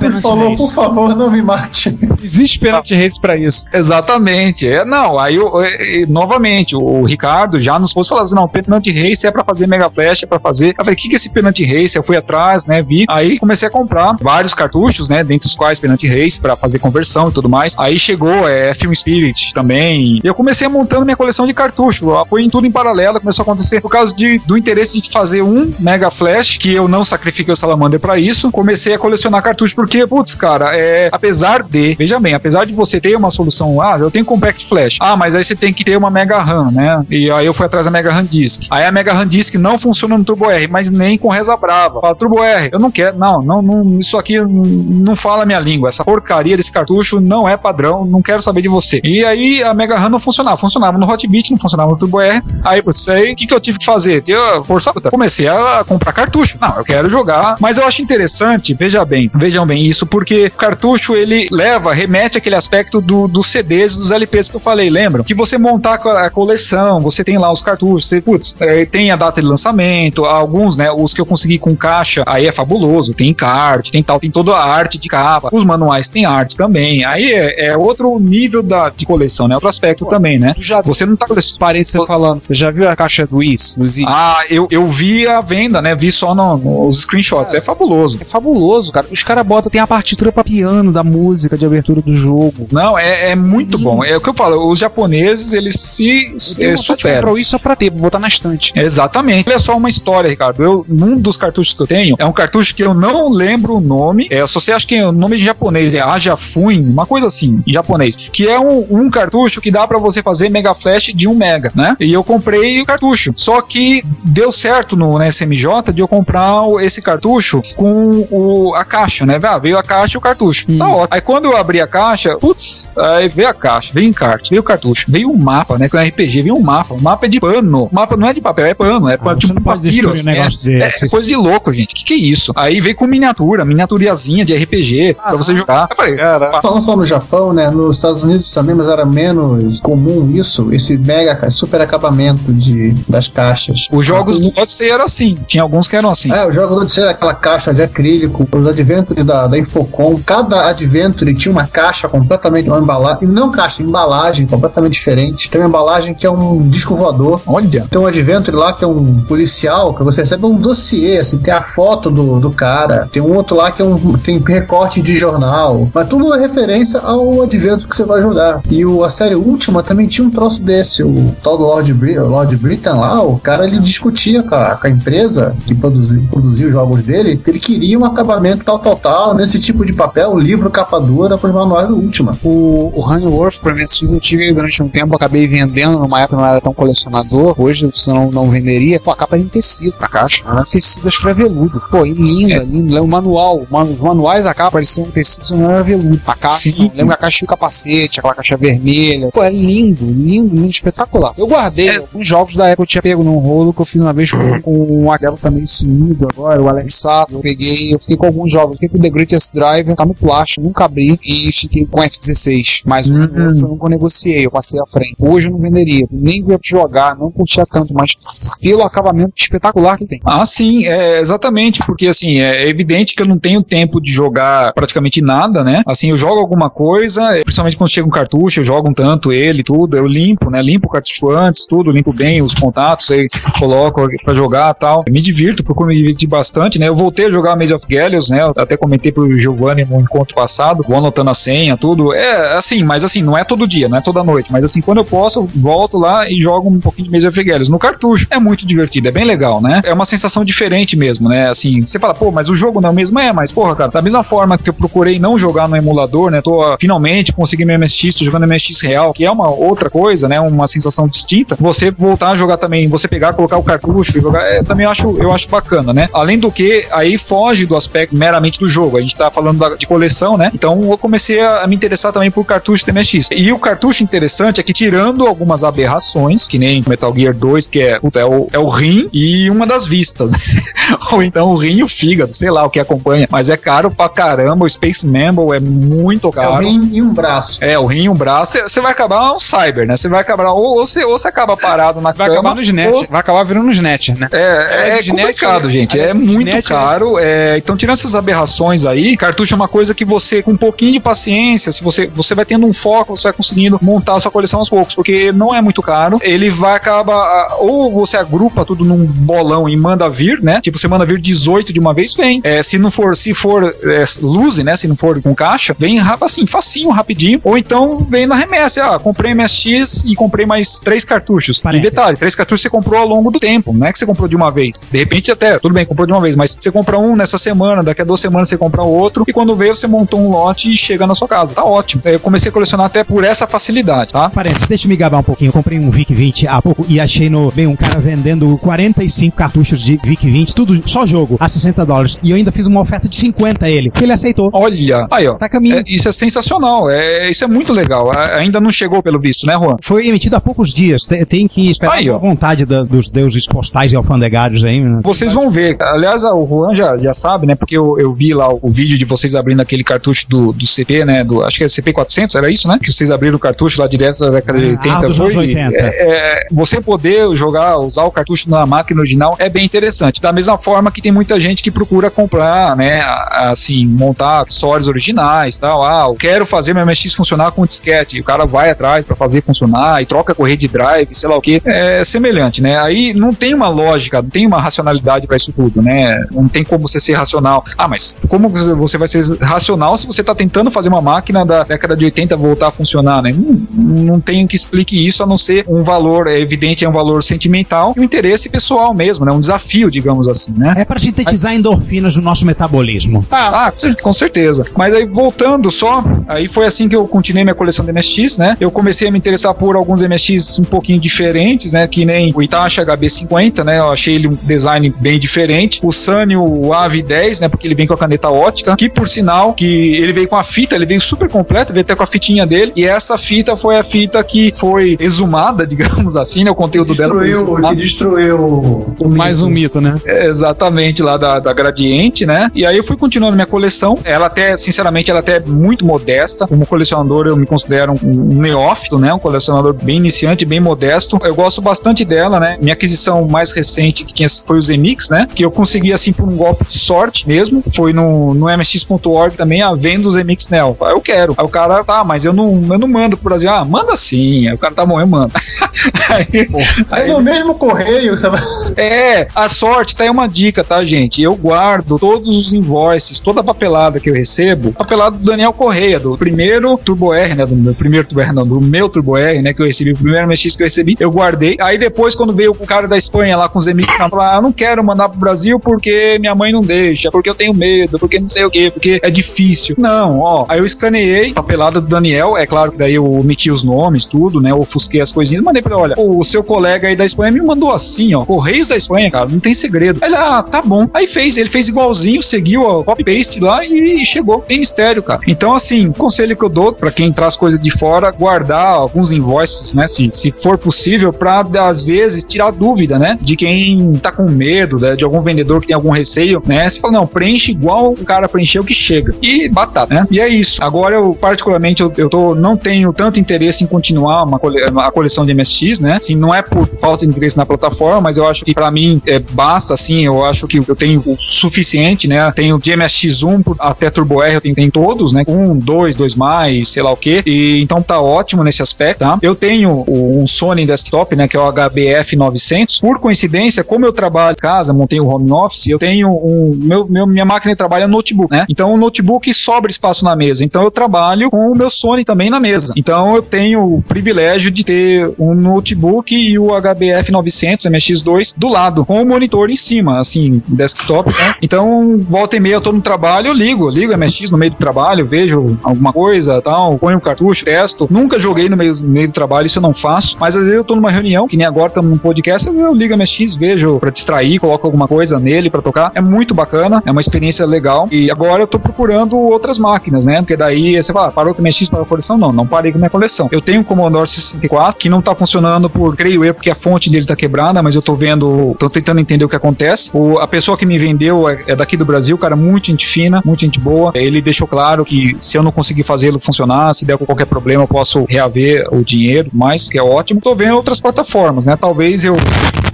[0.00, 1.97] Pepe falou, por favor, não me mate.
[2.23, 3.66] Existe penalty race pra isso.
[3.73, 4.66] Exatamente.
[4.69, 8.49] É, não, aí eu- é, é, novamente, o, Ricardo já nos pôs falando assim: não,
[8.49, 10.71] Penalty Race é pra fazer Mega Flash, é pra fazer.
[10.78, 11.97] Eu falei, o que, que é esse Penalty Race?
[11.97, 12.83] Eu fui atrás, né?
[12.83, 13.04] Vi.
[13.09, 15.23] Aí comecei a comprar vários cartuchos, né?
[15.25, 17.75] Dentre os quais Penalty Race, pra fazer conversão e tudo mais.
[17.78, 20.21] Aí chegou é, Film Spirit também.
[20.23, 22.06] E eu comecei montando minha coleção de cartuchos.
[22.09, 25.11] Ah, Foi em tudo em paralelo, começou a acontecer por causa de, do interesse de
[25.11, 28.50] fazer um Mega Flash, que eu não sacrifiquei o Salamander pra isso.
[28.50, 33.00] Comecei a colecionar cartuchos, porque, putz, cara, é, apesar de, veja bem, apesar de você
[33.00, 35.99] ter uma solução, ah, eu tenho Compact Flash, ah, mas aí você tem que ter
[35.99, 37.04] uma Mega RAM, né?
[37.11, 38.62] E aí eu fui atrás da Mega RAM Disk.
[38.70, 42.00] Aí a Mega RAM Disk não funciona no Turbo R, mas nem com Reza Brava.
[42.00, 45.61] Fala, Turbo R, eu não quero, não, não, não isso aqui não, fala a minha
[45.61, 45.90] língua.
[45.90, 48.99] Essa porcaria desse cartucho não é padrão, não quero saber de você.
[49.04, 50.56] E aí a Mega RAM não funcionava.
[50.56, 52.42] Funcionava no Hotbit, não funcionava no Turbo R.
[52.64, 54.25] Aí, putz, aí o que, que eu tive que fazer?
[54.26, 55.11] Eu, força bruta.
[55.11, 56.56] Comecei a comprar cartucho.
[56.58, 57.56] Não, eu quero jogar.
[57.61, 62.38] Mas eu acho interessante, veja bem, vejam bem isso, porque o cartucho ele leva, remete
[62.38, 64.93] àquele aspecto do, dos CDs, dos LPs que eu falei.
[64.94, 69.10] Lembram, que você montar a coleção, você tem lá os cartuchos, você, putz, é, tem
[69.10, 73.12] a data de lançamento, alguns, né, os que eu consegui com caixa, aí é fabuloso,
[73.14, 77.04] tem encarte, tem tal, tem toda a arte de capa, os manuais tem arte também,
[77.04, 81.04] aí é, é outro nível da, de coleção, né, outro aspecto também, né, já você
[81.04, 81.26] não tá
[81.58, 84.06] parei você falando, você já viu a caixa do Is, do Zig?
[84.08, 85.94] ah, eu, eu vi a venda, né?
[85.94, 87.54] Vi só no- nos screenshots.
[87.54, 88.18] É fabuloso.
[88.20, 89.06] É fabuloso, cara.
[89.10, 92.68] Os caras botam, tem a partitura pra piano da música de abertura do jogo.
[92.70, 94.04] Não, é, é muito bom.
[94.04, 97.21] É o que eu falo, os japoneses, eles se Eu eh, superam.
[97.26, 98.73] comprar isso só pra ter, pra botar na estante.
[98.76, 99.49] Exatamente.
[99.49, 100.62] Olha só uma história, Ricardo.
[100.62, 103.81] Eu, um dos cartuchos que eu tenho é um cartucho que eu não lembro o
[103.81, 104.26] nome.
[104.31, 107.62] É, eu só sei, acho que o nome de japonês é Ajafuin, uma coisa assim,
[107.67, 108.17] em japonês.
[108.33, 111.73] Que é um, um cartucho que dá pra você fazer Mega Flash de 1 Mega,
[111.75, 111.97] né?
[112.00, 113.33] E eu comprei o cartucho.
[113.37, 118.85] Só que deu certo no na SMJ de eu comprar esse cartucho com o, a
[118.85, 119.38] caixa, né?
[119.43, 120.67] Ah, veio a caixa e o cartucho.
[120.76, 121.09] Tá ótimo.
[121.11, 124.64] Aí quando eu abri a caixa, putz, aí veio a caixa, veio encarte, veio o
[124.64, 124.74] cartucho,
[125.09, 125.88] veio um mapa, né?
[125.88, 126.95] Com RPG, veio um mapa.
[126.95, 127.85] O mapa é de pano.
[127.85, 129.09] O mapa não é de papel, é pano.
[129.09, 131.07] É Ah, tipo não pode papiro, destruir um assim, negócio é, desse.
[131.07, 131.95] É coisa de louco, gente.
[131.95, 132.52] Que que é isso?
[132.54, 135.88] Aí veio com miniatura, miniaturiazinha de RPG pra você jogar.
[135.90, 136.61] Eu falei, Caraca.
[136.64, 137.71] Não só no Japão, né?
[137.71, 143.28] Nos Estados Unidos também, mas era menos comum isso, esse mega super acabamento de, das
[143.28, 143.88] caixas.
[143.90, 145.38] os jogos do Odyssey eram assim.
[145.47, 146.33] Tinha alguns que eram assim.
[146.33, 150.21] É, o jogo do Odyssey era aquela caixa de acrílico, os adventures da, da Infocom,
[150.25, 155.50] cada adventure tinha uma caixa completamente, uma embalagem, não caixa, embalagem completamente diferente.
[155.50, 157.87] Tem uma embalagem que é um disco voador, Olha.
[157.88, 161.52] tem um adventure lá que é um policial, que você recebe um dossiê, assim, tem
[161.52, 163.09] a foto do, do cara.
[163.11, 165.88] Tem um outro lá que é um, tem recorte de jornal.
[165.92, 168.61] Mas tudo é referência ao adventure que você vai jogar.
[168.71, 171.02] E o, a série última também tinha um troço desse.
[171.02, 174.87] O tal do Lord, Bri Lord Britain lá, o cara ele discutia com a, com
[174.87, 178.97] a empresa que produzia, produzia os jogos dele, que ele queria um acabamento tal, tal,
[178.97, 182.37] tal, nesse tipo de papel, livro capa dura para os manuais do última.
[182.42, 186.36] O, o Honeyworth, pra mim, assim, eu tive durante um tempo, acabei vendendo, numa época
[186.36, 189.00] não era tão colecionador, hoje você não, venderia.
[189.00, 190.44] Pô, a capa era em tecido, a caixa.
[190.46, 191.80] Era tecido, acho que era veludo.
[191.90, 193.02] Pô, e linda, linda.
[193.02, 196.20] O manual, mano, os manuais, a capa pareciam um tecido, não era veludo.
[196.26, 199.30] A caixa, lembra que a caixa tinha o capacete, aquela caixa vermelha.
[199.32, 201.32] Pô, é lindo, lindo, lindo, espetacular.
[201.38, 201.96] Eu guardei É.
[201.96, 204.60] alguns jogos da época, eu tinha pego num rolo que eu fiz uma vez com,
[204.60, 207.34] com o Adelo também sumido agora, o Alex Sato.
[207.34, 208.76] Eu peguei, eu fiquei com alguns jogos.
[208.78, 211.18] Fiquei com The Greatest Driver, tá no plástico, nunca abri.
[211.24, 212.82] E fiquei com o F16.
[212.86, 213.22] Mas o Uhum.
[213.24, 215.17] Honeyworth eu nunca negociei, eu passei à frente.
[215.21, 218.12] Hoje eu não venderia, nem ia jogar, não curtia tanto, mas
[218.61, 220.21] pelo acabamento espetacular que tem.
[220.25, 224.73] Ah, sim, é exatamente, porque assim, é evidente que eu não tenho tempo de jogar
[224.73, 225.83] praticamente nada, né?
[225.87, 229.33] Assim, eu jogo alguma coisa, é, principalmente quando chega um cartucho, eu jogo um tanto
[229.33, 230.62] ele, tudo, eu limpo, né?
[230.62, 235.05] Limpo o cartucho antes, tudo, limpo bem os contatos, aí coloco pra jogar tal.
[235.09, 236.88] Me divirto, procuro me divertir bastante, né?
[236.88, 238.42] Eu voltei a jogar Maze of Gallios, né?
[238.42, 242.12] Eu até comentei pro Giovanni no encontro passado, vou anotando a senha, tudo.
[242.12, 244.98] É assim, mas assim, não é todo dia, não é toda noite, mas assim, quando
[244.98, 248.26] eu posso, volto lá e jogo um pouquinho de Maze of no cartucho.
[248.30, 249.80] É muito divertido, é bem legal, né?
[249.84, 251.48] É uma sensação diferente mesmo, né?
[251.48, 253.18] Assim, você fala, pô, mas o jogo não é o mesmo?
[253.18, 256.40] É, mas porra, cara, da mesma forma que eu procurei não jogar no emulador, né?
[256.40, 260.40] Tô finalmente consegui meu MSX, tô jogando MSX real, que é uma outra coisa, né?
[260.40, 261.56] Uma sensação distinta.
[261.60, 264.90] Você voltar a jogar também, você pegar, colocar o cartucho e jogar, é, também eu
[264.90, 266.08] acho, eu acho bacana, né?
[266.12, 268.96] Além do que, aí foge do aspecto meramente do jogo.
[268.96, 270.50] A gente tá falando da- de coleção, né?
[270.54, 273.28] Então eu comecei a, me interessar também por cartucho de MSX.
[273.32, 277.81] E o cartucho interessante é que, tirando algumas aberrações, que nem Metal Gear 2, que
[277.81, 280.31] é, puta, é, o, é o rim e uma das vistas.
[281.11, 283.27] Ou então o rim e o fígado, sei lá o que acompanha.
[283.31, 284.64] Mas é caro pra caramba.
[284.64, 286.55] O Space Mambo é muito É caro.
[286.55, 287.59] um rim e um braço.
[287.62, 289.96] É, o rim e um braço, você vai acabar um cyber, né?
[289.96, 292.68] Você vai acabar, ou ou você ou você acaba parado na Você vai acabar nos
[292.70, 294.29] net, ou- vai acabar virando nos net, né?
[294.33, 295.72] É, é, net, complicado, né?
[295.72, 295.98] gente.
[295.98, 297.18] É muito net, caro.
[297.18, 300.92] é, então, tirando essas aberrações aí, cartucho é uma coisa que você, com um pouquinho
[300.92, 304.31] de paciência, se você, você vai tendo um foco, você vai conseguindo montar a sua
[304.31, 306.19] coleção aos poucos, porque não é muito caro.
[306.23, 307.14] Ele vai acabar.
[307.14, 310.61] ah, Ou você agrupa tudo num bolão e manda vir, né?
[310.61, 312.40] Tipo, você manda vir 18 de uma vez, vem.
[312.45, 314.77] É, se não for, se for é, lose, né?
[314.77, 317.40] Se não for com caixa, vem rapa assim, facinho, rapidinho.
[317.45, 318.85] Ou então vem na remessa.
[318.95, 321.59] Ah, comprei MSX e comprei mais três cartuchos.
[321.59, 321.90] E Parênteses.
[321.90, 323.73] detalhe, três cartuchos você comprou ao longo do tempo.
[323.73, 324.87] Não é que você comprou de uma vez.
[324.90, 327.83] De repente, até, tudo bem, comprou de uma vez, mas você compra um nessa semana,
[327.83, 330.77] daqui a duas semanas você compra outro, e quando veio, você montou um lote e
[330.77, 331.55] chega na sua casa.
[331.55, 332.03] Tá ótimo.
[332.05, 334.30] Eu comecei a colecionar até por essa facilidade, tá?
[334.30, 335.48] Parece, deixa eu me gabar um pouquinho.
[335.48, 337.50] Eu comprei um VIC 20 há pouco e achei no.
[337.52, 342.16] Bem, um cara vendendo 45 cartuchos de VIC 20, tudo só jogo, a 60 dólares.
[342.22, 344.50] E eu ainda fiz uma oferta de 50 a ele, que ele aceitou.
[344.52, 345.35] Olha, aí ó.
[345.35, 345.78] Tá a caminho.
[345.78, 348.11] É, isso é sensacional, é, isso é muito legal.
[348.11, 349.76] A- ainda não chegou pelo visto, né, Juan?
[349.83, 351.02] Foi emitido há poucos dias.
[351.02, 352.18] Tem, tem que esperar Aí, a ó.
[352.18, 354.80] vontade da- dos deuses postais e alfandegários aí.
[354.80, 355.00] né?
[355.02, 355.76] Vocês vão ver.
[355.80, 357.54] Aliás, o Juan já, já sabe, né?
[357.54, 360.66] Porque eu, eu vi lá o, o vídeo de vocês abrindo aquele cartucho do, do
[360.66, 361.22] CP, né?
[361.24, 362.78] Do, acho que é CP400, era isso, né?
[362.83, 365.27] Que vocês abriram o cartucho lá lá direto da década de Ah, 80 dos foi.
[365.27, 365.77] anos 80.
[365.77, 370.20] é, é, você poder jogar, usar o cartucho na máquina original é bem interessante.
[370.20, 373.01] Da mesma forma que tem muita gente que procura comprar, né?
[373.01, 375.85] a- Assim, montar acessórios originais tal.
[375.85, 378.16] Ah, eu quero fazer meu MSX funcionar com disquete.
[378.16, 381.37] E o cara vai atrás para fazer funcionar e troca correia de drive, sei lá
[381.37, 381.61] o que.
[381.64, 382.79] É semelhante, né?
[382.79, 386.25] Aí não tem uma lógica, não tem uma racionalidade para isso tudo, né?
[386.31, 387.62] Não tem como você ser racional.
[387.77, 391.62] Ah, mas como você vai ser racional se você tá tentando fazer uma máquina da
[391.64, 393.33] década de 80 voltar a funcionar, né?
[393.37, 396.92] Não, não tem que explique isso a não ser um valor, é evidente, é um
[396.92, 399.32] valor sentimental e um interesse pessoal mesmo, né?
[399.32, 400.74] Um desafio, digamos assim, né?
[400.76, 403.26] É para sintetizar endorfinas no nosso metabolismo.
[403.30, 404.64] Ah, cer- com certeza.
[404.76, 408.56] Mas aí voltando só, aí foi assim que eu continuei minha coleção de MSX, né?
[408.60, 411.87] Eu comecei a me interessar por alguns MSX um pouquinho diferentes, né?
[411.87, 413.78] Que nem o Itachi HB50, né?
[413.78, 415.80] Eu achei ele um design bem diferente.
[415.82, 417.48] O Sunny, o AV10, né?
[417.48, 420.44] Porque ele vem com a caneta ótica, que por sinal, que ele veio com a
[420.44, 422.72] fita, ele veio super completo, veio até com a fitinha dele.
[422.76, 426.51] E essa fita foi a fita que foi exumada, digamos assim, né?
[426.51, 427.77] O conteúdo dela foi Destruiu, que exumado.
[427.77, 429.47] destruiu o, o Mais mito.
[429.47, 430.01] um mito, né?
[430.05, 432.51] É, Exatamente, lá da, da Gradiente, né?
[432.55, 433.99] E aí eu fui continuando minha coleção.
[434.05, 436.47] Ela até, sinceramente, ela até é muito modesta.
[436.47, 439.12] Como colecionador, eu me considero um, neófito, né?
[439.12, 441.19] Um colecionador bem iniciante, bem modesto.
[441.23, 442.59] Eu gosto bastante dela, né?
[442.61, 445.29] Minha aquisição mais recente que tinha foi o Zemix, né?
[445.35, 447.62] Que eu consegui, assim, por um golpe de sorte mesmo.
[447.75, 450.77] Foi no, no mx.org também, a venda o Zemix Neo.
[450.81, 451.35] Eu quero.
[451.37, 453.43] Aí o cara, tá, mas eu não, eu não mando pro Brasil.
[453.46, 454.48] Ah, manda sim.
[454.48, 455.33] Aí o cara, tá eu mando.
[456.11, 456.48] aí,
[456.90, 458.40] Aí no mesmo correio, vai.
[458.76, 461.20] é, a sorte, tá aí uma dica, tá, gente?
[461.22, 465.98] Eu guardo todos os invoices, toda a papelada que eu recebo, papelada do Daniel Correia,
[465.98, 467.46] do primeiro Turbo R, né?
[467.46, 469.52] Do meu primeiro Turbo R, não, do meu Turbo R, né?
[469.52, 471.57] Que eu recebi, o primeiro MX que eu recebi, eu guardei.
[471.61, 474.42] Aí depois, quando veio o cara da Espanha lá com os MX, falou: ah, eu
[474.42, 478.18] não quero mandar pro Brasil porque minha mãe não deixa, porque eu tenho medo, porque
[478.18, 479.74] não sei o quê, porque é difícil.
[479.78, 480.46] Não, ó.
[480.48, 484.07] Aí eu escaneei a papelada do Daniel, é claro que daí eu omiti os nomes,
[484.07, 484.55] tudo, né?
[484.55, 487.73] Ofusquei as coisinhas, mandei pra ele: olha, o seu colega aí da Espanha me mandou
[487.73, 488.25] assim, ó.
[488.25, 490.01] Correios da Espanha, cara, não tem segredo.
[490.03, 490.88] Ele, ah, tá bom.
[490.94, 494.40] Aí fez, ele fez igualzinho, seguiu o copy-paste lá e, chegou.
[494.40, 495.20] Tem mistério, cara.
[495.27, 499.75] Então, assim, conselho que eu dou pra quem traz coisas de fora, guardar alguns invoices,
[499.75, 499.87] né?
[499.87, 503.18] Se, se for possível, pra às vezes tirar dúvida, né?
[503.20, 506.68] De quem tá com medo, né, de algum vendedor que tem algum receio, né?
[506.68, 509.14] Você fala, não, preenche igual o cara preencheu que chega.
[509.23, 510.07] E batata, né?
[510.11, 510.62] E é isso.
[510.62, 514.90] Agora, eu, particularmente, eu, eu tô, não tenho tanto interesse em continuar uma cole, a
[514.90, 515.96] coleção de MSX, né?
[515.96, 519.00] Assim, não é por falta de interesse na plataforma, mas eu acho que pra mim
[519.06, 522.30] é, basta, assim, eu acho que eu tenho o suficiente, né?
[522.32, 525.24] Tenho de MSX1 por- até Turbo R, eu tenho, tenho todos, né?
[525.26, 527.22] Um, dois, dois mais, sei lá o que.
[527.26, 529.18] E então tá ótimo nesse aspecto, tá?
[529.22, 531.26] Eu tenho um Sony desktop, né?
[531.28, 532.80] Que é o HBF 900.
[532.80, 536.87] Por coincidência, como eu trabalho em casa, montei o home office, eu tenho um meu,
[536.88, 538.44] meu minha máquina de trabalho é notebook, né?
[538.48, 540.44] Então o notebook sobra espaço na mesa.
[540.44, 542.72] Então eu trabalho com o meu Sony também na mesa.
[542.76, 548.48] Então eu tenho o privilégio de ter um notebook e o HBF 900 MX2 do
[548.48, 551.35] lado, com o monitor em cima, assim, desktop, né?
[551.42, 554.53] Então, volta e meia eu tô no trabalho, eu ligo, ligo o MSX no meio
[554.53, 557.87] do trabalho, vejo alguma coisa, tal, ponho um cartucho, testo.
[557.90, 560.57] Nunca joguei no meio, no meio do trabalho, isso eu não faço, mas às vezes
[560.57, 563.79] eu tô numa reunião, que nem agora estamos num podcast, eu ligo o MSX, vejo
[563.79, 565.92] pra distrair, coloco alguma coisa nele pra tocar.
[565.94, 567.88] É muito bacana, é uma experiência legal.
[567.90, 570.18] E agora eu tô procurando outras máquinas, né?
[570.18, 572.16] Porque daí você fala, ah, parou com o MSX para a coleção?
[572.16, 573.04] Não, não parei com a minha coleção.
[573.31, 576.90] Eu tenho um Commodore 64 que não tá funcionando por, creio eu, porque a fonte
[576.90, 579.90] dele tá quebrada, mas eu tô vendo, tô tentando entender o que acontece.
[579.93, 583.23] O, a pessoa que me vendeu é, é daqui do Brasil, cara, muito gente fina,
[583.25, 583.93] muito gente boa.
[583.95, 587.69] Ele deixou claro que se eu não conseguir fazê-lo funcionar, se der qualquer problema, eu
[587.69, 590.21] posso reaver o dinheiro, mais, que é ótimo.
[590.21, 591.57] Tô vendo outras plataformas, né?
[591.57, 592.17] Talvez eu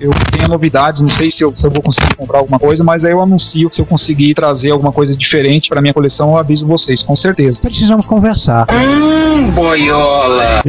[0.00, 3.04] eu tenha novidades, não sei se eu, se eu vou conseguir comprar alguma coisa, mas
[3.04, 6.66] aí eu anuncio se eu conseguir trazer alguma coisa diferente pra minha coleção, eu aviso
[6.66, 7.60] vocês, com certeza.
[7.60, 8.66] Precisamos conversar.
[8.72, 10.62] Hum, boiola.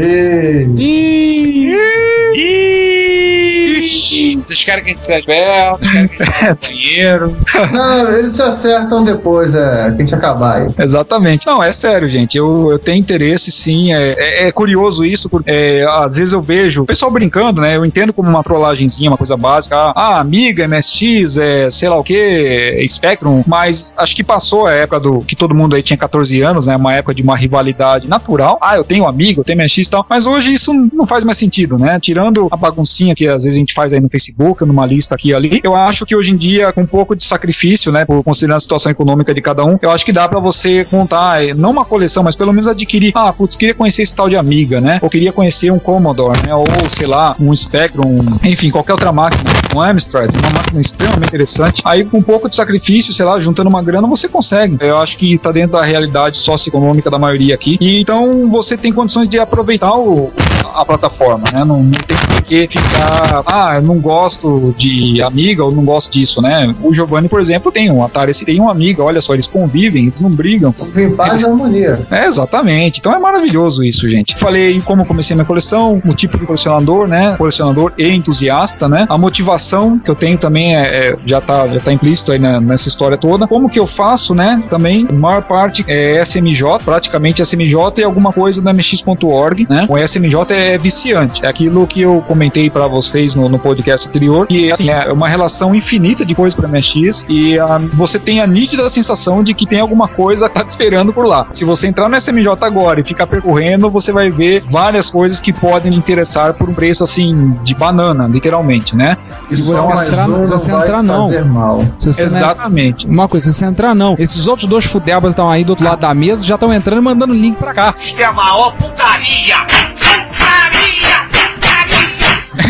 [3.81, 7.37] Vocês querem que a gente seja perto, vocês querem que a gente vá no banheiro.
[7.71, 10.69] Não, eles se acertam depois, é, que a gente acabar aí.
[10.77, 11.45] Exatamente.
[11.45, 12.37] Não, é sério, gente.
[12.37, 13.93] Eu, eu tenho interesse, sim.
[13.93, 17.75] É, é, é curioso isso, porque é, às vezes eu vejo o pessoal brincando, né?
[17.75, 19.75] Eu entendo como uma trollagenzinha, uma coisa básica.
[19.75, 23.43] Ah, ah, Amiga, MSX, é, sei lá o que, Spectrum.
[23.47, 26.75] Mas acho que passou a época do que todo mundo aí tinha 14 anos, né?
[26.75, 28.57] Uma época de uma rivalidade natural.
[28.61, 30.05] Ah, eu tenho amigo, eu tenho MSX e tal.
[30.09, 31.99] Mas hoje isso não faz mais sentido, né?
[31.99, 35.29] Tirando a baguncinha que às vezes a gente faz aí no Facebook numa lista aqui
[35.29, 35.59] e ali.
[35.63, 38.59] Eu acho que hoje em dia, com um pouco de sacrifício, né, por considerar a
[38.59, 41.85] situação econômica de cada um, eu acho que dá pra você contar, eh, não uma
[41.85, 43.11] coleção, mas pelo menos adquirir.
[43.15, 44.99] Ah, putz, queria conhecer esse tal de Amiga, né?
[45.01, 46.53] Ou queria conhecer um Commodore, né?
[46.53, 49.43] Ou sei lá, um Spectrum, enfim, qualquer outra máquina,
[49.75, 51.81] um Amstrad, uma máquina extremamente interessante.
[51.85, 54.77] Aí, com um pouco de sacrifício, sei lá, juntando uma grana, você consegue.
[54.79, 57.77] Eu acho que tá dentro da realidade socioeconômica da maioria aqui.
[57.79, 60.31] E então você tem condições de aproveitar o,
[60.73, 61.63] a plataforma, né?
[61.63, 66.41] Não, não tem que ficar, ah, eu não gosto de Amiga ou não gosto disso,
[66.41, 66.73] né?
[66.81, 70.21] O Giovanni, por exemplo, tem um Atari, tem um Amiga, olha só, eles convivem, eles
[70.21, 70.73] não brigam.
[70.95, 71.99] Em paz e harmonia.
[72.09, 72.99] É, exatamente.
[72.99, 74.37] Então é maravilhoso isso, gente.
[74.37, 77.35] Falei como comecei minha coleção, o tipo de colecionador, né?
[77.37, 79.05] Colecionador e entusiasta, né?
[79.09, 82.59] A motivação que eu tenho também é, é- já tá já tá implícito aí na-
[82.61, 83.47] nessa história toda.
[83.47, 84.63] Como que eu faço, né?
[84.69, 89.85] Também, a maior parte é SMJ, praticamente SMJ e alguma coisa da mx.org, né?
[89.89, 91.41] O SMJ é viciante.
[91.43, 95.27] É aquilo que eu comentei pra vocês no, no podcast anterior, que assim, é uma
[95.27, 99.65] relação infinita de coisas pra MX e ah, você tem a nítida sensação de que
[99.65, 101.45] tem alguma coisa que tá te esperando por lá.
[101.51, 105.51] Se você entrar no SMJ agora e ficar percorrendo, você vai ver várias coisas que
[105.53, 109.15] podem lhe interessar por um preço assim de banana, literalmente, né?
[109.19, 111.29] Se você mais entrar, um se não você entrar não.
[111.29, 111.85] fazer mal.
[111.99, 113.05] Se você não- Exatamente.
[113.07, 114.15] Uma coisa, se você entrar não.
[114.17, 117.03] Esses outros dois fudebas estão aí do outro lado da mesa, já estão entrando e
[117.03, 117.93] mandando link pra cá.
[117.99, 118.73] Isto é a maior!
[118.75, 119.57] Putaria!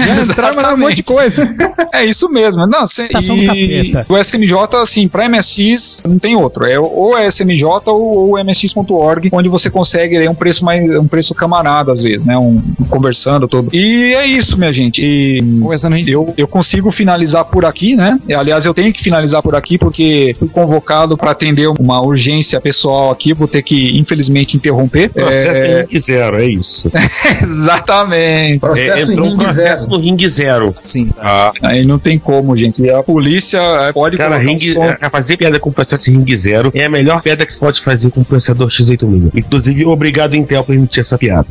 [0.05, 1.49] Já entraram e um monte de coisa.
[1.93, 2.65] É isso mesmo.
[2.65, 4.05] Não, se, do capeta.
[4.07, 6.65] o SMJ, assim, para MSX não tem outro.
[6.65, 11.07] É ou é SMJ ou, ou MSX.org, onde você consegue aí, um preço mais um
[11.07, 12.37] preço camarada às vezes, né?
[12.37, 13.69] Um, conversando todo.
[13.73, 15.03] E é isso, minha gente.
[15.03, 18.17] E em eu, eu consigo finalizar por aqui, né?
[18.27, 22.59] E, Aliás, eu tenho que finalizar por aqui porque fui convocado para atender uma urgência
[22.59, 23.33] pessoal aqui.
[23.33, 25.09] Vou ter que, infelizmente, interromper.
[25.09, 26.91] Processo É, em ringue zero, é isso.
[27.41, 28.55] exatamente.
[28.55, 29.90] É, Processo entrou em um ringue processo zero.
[29.91, 30.73] No ringue zero.
[30.79, 31.09] Sim.
[31.19, 32.81] Ah, Aí não tem como, gente.
[32.81, 36.09] E a polícia é, pode cara, colocar um ringue, som- é, fazer piada com processo
[36.09, 39.31] em ringue zero é a melhor piada que você pode fazer com o processador X86.
[39.35, 41.47] Inclusive, obrigado Intel por permitir essa piada.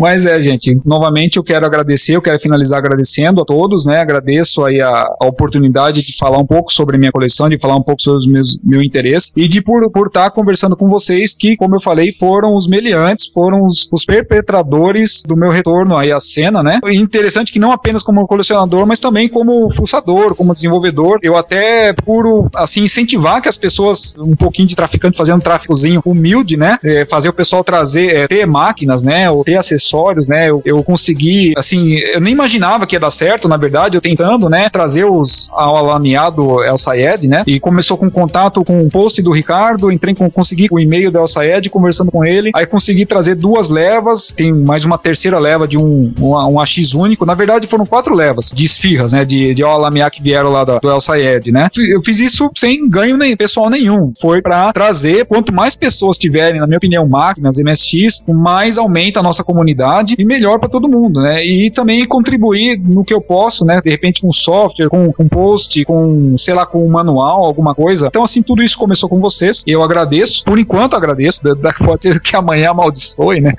[0.00, 4.00] Mas é, gente, novamente eu quero agradecer, eu quero finalizar agradecendo a todos, né?
[4.00, 7.82] Agradeço aí a, a oportunidade de falar um pouco sobre minha coleção, de falar um
[7.82, 11.54] pouco sobre os meus meu interesse e de por por estar conversando com vocês que,
[11.54, 16.18] como eu falei, foram os meliantes, foram os, os perpetradores do meu retorno aí à
[16.18, 16.80] cena, né?
[16.84, 21.92] E interessante que não apenas como colecionador, mas também como fuçador, como desenvolvedor, eu até
[21.92, 26.78] procuro assim incentivar que as pessoas um pouquinho de traficante fazendo um tráficozinho humilde, né?
[26.82, 29.30] É, fazer o pessoal trazer, é, ter máquinas, né?
[29.30, 29.89] Ou ter acessórios,
[30.28, 30.50] né?
[30.50, 34.48] Eu, eu consegui, assim, eu nem imaginava que ia dar certo, na verdade, eu tentando,
[34.48, 34.68] né?
[34.68, 37.42] Trazer os ao alameado El Sayed, né?
[37.46, 41.18] E começou com contato com o post do Ricardo, entrei com, consegui o e-mail do
[41.18, 45.66] El Sayed, conversando com ele, aí consegui trazer duas levas, tem mais uma terceira leva
[45.66, 49.24] de um, um, um AX único, na verdade foram quatro levas de esfirras, né?
[49.24, 51.68] De, de alamear que vieram lá do, do El Sayed, né?
[51.76, 56.60] Eu fiz isso sem ganho nem, pessoal nenhum, foi para trazer, quanto mais pessoas tiverem,
[56.60, 59.79] na minha opinião, máquinas, MSX, mais aumenta a nossa comunidade
[60.18, 61.44] e melhor para todo mundo, né?
[61.44, 63.80] E também contribuir no que eu posso, né?
[63.82, 68.06] De repente com software, com, com post, com, sei lá, com um manual, alguma coisa.
[68.06, 69.62] Então, assim, tudo isso começou com vocês.
[69.66, 71.42] Eu agradeço, por enquanto agradeço.
[71.84, 73.52] Pode ser que amanhã amaldiçoe, né?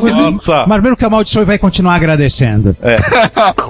[0.00, 0.64] Mas, Nossa!
[0.66, 2.76] Mas mesmo que amaldiçoe, vai continuar agradecendo.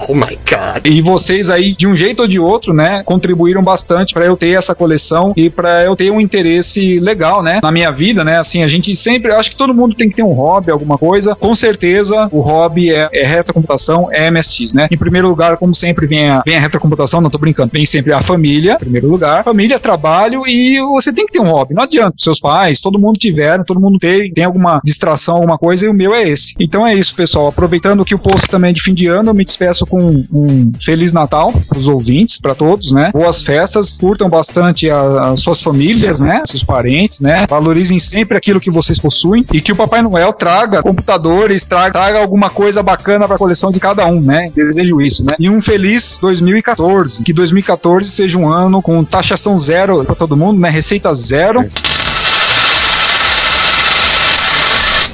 [0.08, 0.84] Oh my god!
[0.84, 4.50] E vocês aí, de um jeito ou de outro, né, contribuíram bastante para eu ter
[4.50, 8.38] essa coleção e para eu ter um interesse legal, né, na minha vida, né?
[8.38, 11.34] Assim, a gente sempre, acho que todo mundo tem que ter um hobby, alguma coisa.
[11.34, 11.85] Com certeza,
[12.30, 14.88] o hobby é, é retrocomputação, é MSX, né?
[14.90, 18.12] Em primeiro lugar, como sempre, vem a, vem a retrocomputação, não tô brincando, vem sempre
[18.12, 19.44] a família, em primeiro lugar.
[19.44, 21.74] Família, trabalho e você tem que ter um hobby.
[21.74, 22.14] Não adianta.
[22.18, 25.94] Seus pais, todo mundo tiveram, todo mundo tem, tem alguma distração, alguma coisa, e o
[25.94, 26.54] meu é esse.
[26.60, 27.48] Então é isso, pessoal.
[27.48, 30.72] Aproveitando que o post também é de fim de ano, eu me despeço com um
[30.80, 33.10] Feliz Natal pros ouvintes, para todos, né?
[33.12, 36.42] Boas festas, curtam bastante as suas famílias, né?
[36.46, 37.46] Seus parentes, né?
[37.48, 42.18] Valorizem sempre aquilo que vocês possuem e que o Papai Noel traga computadores, traga, traga
[42.18, 44.50] alguma coisa bacana para a coleção de cada um, né?
[44.54, 45.34] Desejo isso, né?
[45.38, 47.22] E um feliz 2014.
[47.22, 50.70] Que 2014 seja um ano com taxação zero para todo mundo, né?
[50.70, 51.68] Receita zero.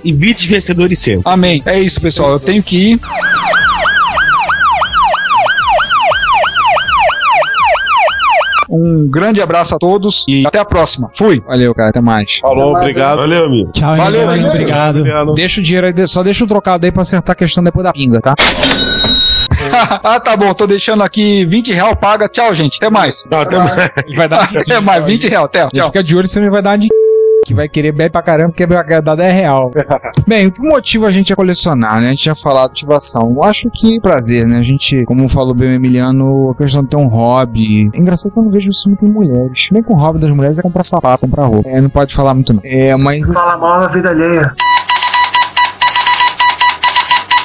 [0.04, 1.22] E bits vencedores sempre.
[1.24, 1.62] Amém.
[1.64, 2.32] É isso, pessoal.
[2.32, 3.00] Eu tenho que ir.
[8.72, 11.10] Um grande abraço a todos e até a próxima.
[11.12, 11.42] Fui.
[11.46, 11.90] Valeu, cara.
[11.90, 12.38] Até mais.
[12.40, 13.18] Falou, obrigado.
[13.18, 13.70] Valeu, amigo.
[13.72, 14.46] Tchau, Valeu, gente.
[14.46, 15.00] Obrigado.
[15.00, 15.34] Obrigado.
[15.34, 17.92] Deixa o dinheiro aí, só deixa o trocado aí pra acertar a questão depois da
[17.92, 18.34] pinga, tá?
[20.02, 20.54] ah, tá bom.
[20.54, 22.28] Tô deixando aqui 20 real paga.
[22.30, 22.78] Tchau, gente.
[22.78, 23.26] Até mais.
[23.30, 23.90] Não, até mais.
[24.06, 24.44] Ele vai dar.
[24.44, 25.04] Até mais.
[25.04, 25.44] 20 real.
[25.44, 25.68] Até.
[25.68, 25.86] Tchau.
[25.88, 26.88] ficar de olho, senão ele vai dar uma de
[27.44, 29.70] que vai querer bebe pra caramba porque a dada é real.
[30.26, 32.06] Bem, o que motiva a gente a colecionar, né?
[32.06, 33.32] A gente tinha falado de ativação.
[33.34, 34.58] Eu acho que prazer, né?
[34.58, 37.90] A gente, como falou bem o Emiliano, a questão de ter um hobby.
[37.92, 39.68] É engraçado que eu não vejo isso muito em mulheres.
[39.72, 41.68] Bem que o hobby das mulheres é comprar sapato, comprar roupa.
[41.68, 42.62] É, não pode falar muito não.
[42.64, 43.26] É, mas...
[43.32, 44.54] Fala mal da vida alheia.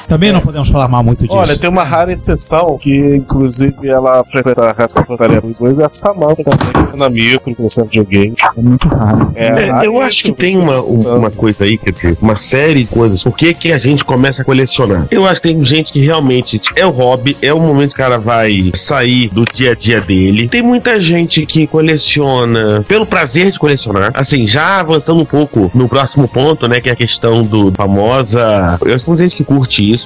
[0.07, 1.33] Também não podemos falar mal muito disso.
[1.35, 5.89] Olha, tem uma rara exceção que, inclusive, ela frequenta a retrocomputaria dos dois, é a
[5.89, 8.35] Samantha também, na micro, começando videogame.
[8.57, 9.31] É muito raro.
[9.35, 11.17] É, É, eu raríssimo, acho que tem uma, um- então.
[11.17, 13.21] uma coisa aí, quer dizer, uma série de coisas.
[13.23, 15.07] Por que, que a gente começa a colecionar?
[15.11, 17.97] Eu acho que tem gente que realmente é o hobby, é o momento que o
[17.97, 20.47] cara vai sair do dia a dia dele.
[20.47, 24.11] Tem muita gente que coleciona pelo prazer de colecionar.
[24.13, 28.77] Assim, já avançando um pouco no próximo ponto, né, que é a questão do famosa.
[28.85, 29.96] Eu acho que tem gente que curte isso,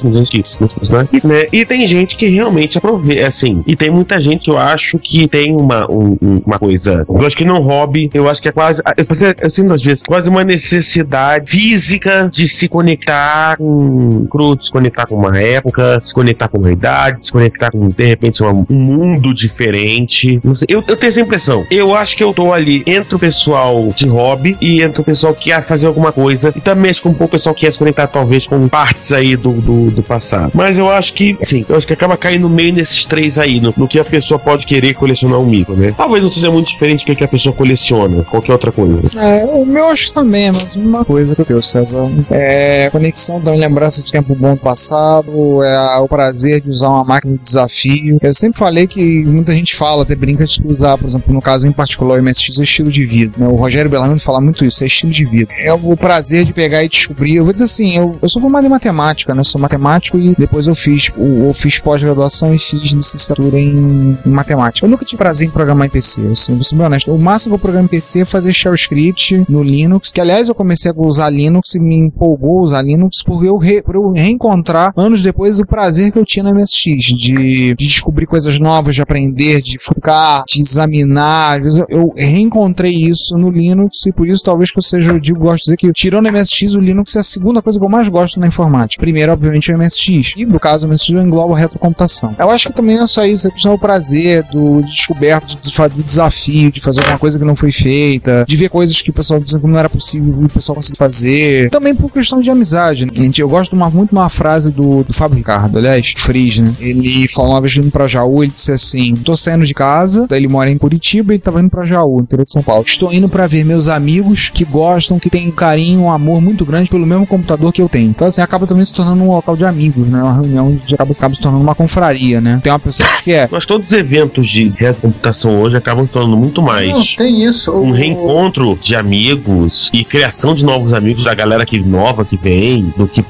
[1.09, 1.17] que?
[1.17, 3.63] E, né, e tem gente que realmente aproveita, assim.
[3.67, 7.05] E tem muita gente que eu acho que tem uma, um- um- uma coisa.
[7.07, 8.81] Eu acho que não hobby, eu acho que é quase.
[8.97, 9.05] Eu,
[9.41, 15.05] eu, sinto às vezes quase uma necessidade física de se conectar com cru, se conectar
[15.05, 18.75] com uma época, se conectar com uma idade, se conectar com, de repente, uma- um
[18.75, 20.39] mundo diferente.
[20.55, 21.65] Sei, eu, eu tenho essa impressão.
[21.69, 25.33] Eu acho que eu tô ali entre o pessoal de hobby e entre o pessoal
[25.33, 26.53] que quer fazer alguma coisa.
[26.55, 29.35] E também acho que um pouco o pessoal quer se conectar, talvez, com partes aí
[29.35, 30.51] do, do, do passado.
[30.53, 33.73] Mas eu acho que, sim, eu acho que acaba caindo meio nesses três aí, no,
[33.75, 35.93] no que a pessoa pode querer colecionar um micro, né?
[35.95, 38.99] Talvez não seja muito diferente do que a pessoa coleciona, qualquer outra coisa.
[39.17, 42.09] É, o meu acho também mais uma coisa que eu tenho, César.
[42.29, 46.89] É a conexão da lembrança de tempo bom do passado, é o prazer de usar
[46.89, 48.17] uma máquina de desafio.
[48.21, 51.67] Eu sempre falei que muita gente fala, até brinca de usar, por exemplo, no caso
[51.67, 53.33] em particular, o MSX é estilo de vida.
[53.37, 53.47] né?
[53.47, 55.51] O Rogério Bellarmino fala muito isso, é estilo de vida.
[55.57, 57.35] É o prazer de pegar e descobrir.
[57.35, 59.43] Eu vou dizer assim, eu, eu sou formado em matemática, né?
[59.43, 64.85] Sou matemático e depois eu fiz, eu fiz pós-graduação e fiz licenciatura em, em matemática.
[64.85, 67.11] Eu nunca tive prazer em programar em PC, assim, vou ser bem honesto.
[67.11, 70.49] O máximo que eu programo em PC é fazer shell script no Linux, que aliás
[70.49, 74.11] eu comecei a usar Linux e me empolgou usar Linux por eu, re- por eu
[74.11, 78.95] reencontrar anos depois o prazer que eu tinha no MSX, de, de descobrir coisas novas,
[78.95, 81.59] de aprender, de focar, de examinar.
[81.89, 85.57] Eu reencontrei isso no Linux e por isso talvez que eu seja, eu digo, gosto
[85.57, 88.07] de dizer que tirando o MSX, o Linux é a segunda coisa que eu mais
[88.07, 89.01] gosto na informática.
[89.01, 90.33] Primeiro, obviamente, o MSX.
[90.37, 92.35] E no caso, o MSX engloba a retrocomputação.
[92.37, 95.47] Eu acho que também não é só isso, é questão do prazer, do de descoberta,
[95.47, 99.01] de desfa- do desafio, de fazer alguma coisa que não foi feita, de ver coisas
[99.01, 101.69] que o pessoal dizia que não era possível e o pessoal conseguiu fazer.
[101.69, 103.05] Também por questão de amizade.
[103.05, 103.11] Né?
[103.13, 106.73] Gente, eu gosto uma- muito de uma frase do, do Fábio Ricardo, aliás, Fris, né?
[106.79, 110.47] Ele falou uma vez indo pra Jaú, ele disse assim: tô saindo de casa, ele
[110.47, 112.83] mora em Curitiba ele tava indo pra Jaú, interior de São Paulo.
[112.85, 116.65] Estou indo pra ver meus amigos que gostam, que têm um carinho, um amor muito
[116.65, 118.09] grande pelo mesmo computador que eu tenho.
[118.09, 120.21] Então, assim, acaba também se tornando um local de amigos, né?
[120.21, 122.59] Uma reunião de acaba, acaba se tornando uma confraria, né?
[122.63, 123.47] Tem uma pessoa que é.
[123.51, 126.89] Mas todos os eventos de retrocomputação hoje acabam se tornando muito mais.
[126.89, 127.71] Não, tem isso.
[127.71, 132.37] Um O- reencontro de amigos e criação de novos amigos da galera que nova que
[132.37, 133.21] vem, do que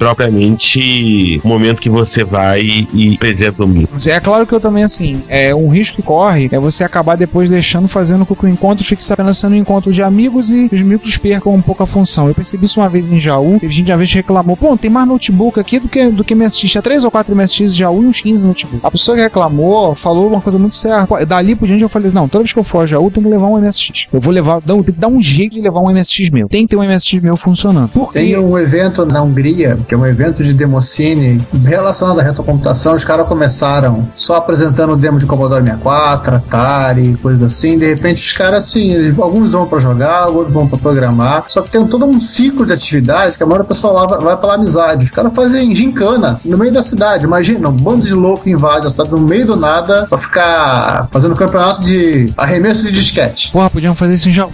[0.51, 2.61] propriamente o momento que você vai
[2.93, 3.89] e apresenta o micro.
[3.91, 7.15] Mas É claro que eu também, assim, é um risco que corre é você acabar
[7.15, 10.69] depois deixando, fazendo com que o encontro fique apenas sendo um encontro de amigos e
[10.71, 12.27] os micros percam um pouco a função.
[12.27, 14.89] Eu percebi isso uma vez em Jaú, teve gente uma vez que reclamou, pô, tem
[14.89, 16.69] mais notebook aqui do que, do que MSX.
[16.71, 18.79] Tinha 3 ou 4 MSX de Jaú e uns 15 notebooks.
[18.83, 21.25] A pessoa que reclamou falou uma coisa muito certa.
[21.25, 23.29] Dali por diante eu falei, não, toda vez que eu for a Jaú, tem que
[23.29, 24.07] levar um MSX.
[24.11, 26.47] Eu vou levar, não, tem que dar um jeito de levar um MSX meu.
[26.47, 27.89] Tem que ter um MSX meu funcionando.
[27.89, 32.95] Por Tem um evento na Hungria, que é um evento de democine relacionado à retrocomputação.
[32.95, 37.77] Os caras começaram só apresentando o demo de Commodore 64, Atari, coisas assim.
[37.77, 41.45] De repente, os caras, assim, eles- alguns vão pra jogar, outros vão pra programar.
[41.47, 44.19] Só que tem todo um ciclo de atividades que a maioria do pessoal lá vai,
[44.19, 45.05] vai pela amizade.
[45.05, 47.25] Os caras fazem gincana no meio da cidade.
[47.25, 51.35] Imagina, um bando de louco invade a cidade no meio do nada pra ficar fazendo
[51.35, 53.51] campeonato de arremesso de disquete.
[53.51, 54.51] Porra, podiam fazer isso em Jaú.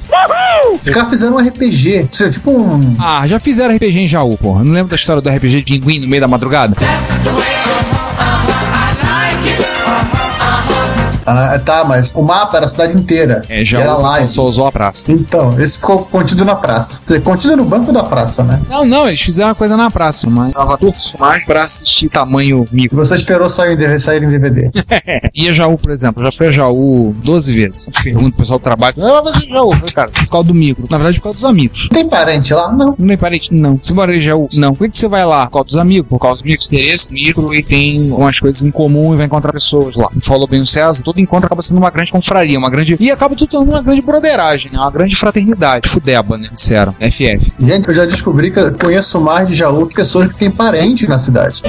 [0.94, 2.08] Caras fizeram um RPG.
[2.12, 2.96] Seja, tipo um.
[3.00, 4.64] Ah, já fizeram RPG em Jaú, porra.
[4.64, 6.76] Não lembro da história do RPG de pinguim no meio da madrugada?
[11.28, 13.42] Ah, tá, mas o mapa era a cidade inteira.
[13.50, 14.30] É, Jaú era só, live.
[14.30, 15.12] só usou a praça.
[15.12, 17.02] Então, esse ficou contido na praça.
[17.06, 18.62] Quer dizer, contido no banco da praça, né?
[18.70, 22.66] Não, não, eles fizeram uma coisa na praça, mas tava torço mais pra assistir tamanho
[22.72, 22.98] micro.
[22.98, 24.72] você esperou sair, sair em DVD.
[25.34, 27.88] E a Jaú, por exemplo, já fui a Jaú 12 vezes.
[28.04, 29.72] Pergunto pro pessoal do trabalho, ah, mas Jaú?
[29.94, 30.86] Cara, por causa do micro.
[30.90, 31.90] Na verdade, por causa dos amigos.
[31.90, 32.72] Tem parente lá?
[32.72, 32.96] Não.
[32.98, 33.54] Não tem parente?
[33.54, 33.78] Não.
[33.78, 34.48] Você mora em Jaú?
[34.56, 34.74] Não.
[34.74, 35.46] Por que que você vai lá?
[35.46, 36.10] Por causa dos amigos.
[36.10, 36.68] Por causa dos amigos.
[36.72, 40.10] Interesse micro e tem umas coisas em comum e vai encontrar pessoas lá.
[40.22, 42.96] Falou bem o César, todo todo encontro acaba sendo uma grande confraria, uma grande.
[43.00, 44.78] E acaba tudo tornando uma grande broderagem, né?
[44.78, 45.90] Uma grande fraternidade.
[45.90, 46.50] Fudeba, né?
[46.52, 46.94] Disseram.
[46.94, 47.54] FF.
[47.60, 51.08] Gente, eu já descobri que eu conheço mais de Jaú que pessoas que têm parente
[51.08, 51.62] na cidade.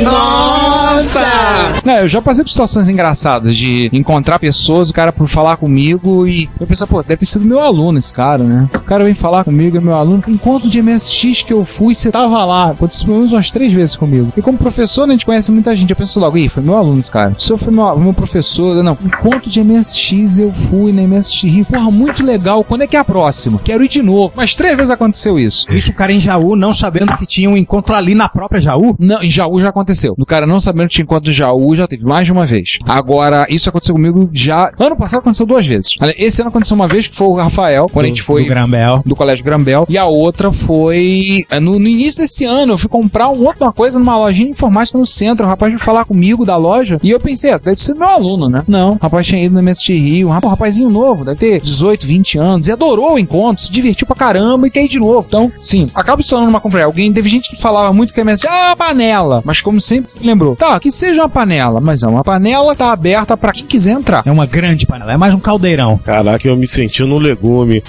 [1.84, 6.26] Não, eu já passei por situações engraçadas de encontrar pessoas, o cara por falar comigo
[6.26, 8.68] e eu pensar, pô, deve ter sido meu aluno esse cara, né?
[8.74, 10.22] O cara vem falar comigo, é meu aluno.
[10.28, 12.70] Encontro de MSX que eu fui, você tava lá.
[12.70, 14.32] Aconteceu pelo menos umas três vezes comigo.
[14.36, 15.90] E como professor, né, a gente conhece muita gente.
[15.90, 17.34] Eu penso logo, ih, foi meu aluno esse cara.
[17.36, 18.82] O senhor foi meu, meu professor.
[18.82, 21.66] Não, encontro de MSX eu fui na MSX.
[21.68, 22.64] Porra, muito legal.
[22.64, 23.58] Quando é que é a próxima?
[23.62, 24.32] Quero ir de novo.
[24.36, 25.66] Mas três vezes aconteceu isso.
[25.72, 28.96] Isso o cara em Jaú, não sabendo que tinha um encontro ali na própria Jaú.
[28.98, 30.14] Não, em Jaú já aconteceu.
[30.16, 32.78] Do cara não sabendo que tinha encontro em Jaú, já teve mais de uma vez.
[32.86, 34.72] Agora, isso aconteceu comigo já.
[34.78, 35.94] Ano passado aconteceu duas vezes.
[36.16, 38.42] Esse ano aconteceu uma vez que foi o Rafael, quando a gente foi.
[38.42, 39.02] Do Grambel.
[39.04, 39.86] do Colégio Grambel.
[39.88, 41.44] E a outra foi.
[41.50, 44.50] é, No, no início desse ano, eu fui comprar um outra coisa numa lojinha de
[44.52, 45.44] informática no centro.
[45.44, 46.98] O rapaz veio falar comigo da loja.
[47.02, 48.62] E eu pensei, ah, deve ser meu aluno, né?
[48.68, 48.92] Não.
[48.92, 50.28] O rapaz tinha ido no MST Rio.
[50.28, 52.66] Um rapaz- um rapazinho novo, deve ter 18, 20 anos.
[52.68, 55.24] E adorou o encontro, se divertiu pra caramba e quer ir de novo.
[55.28, 56.86] Então, sim, acaba se tornando uma confraria.
[56.86, 59.42] Alguém, teve gente que falava muito que a MST, ah, panela.
[59.44, 61.80] Mas como sempre se lembrou, tá, que seja uma panela.
[61.80, 64.22] Mas é uma panela, tá aberta pra quem quiser entrar.
[64.26, 65.98] É uma grande panela, é mais um caldeirão.
[65.98, 67.82] Caraca, eu me senti no legume.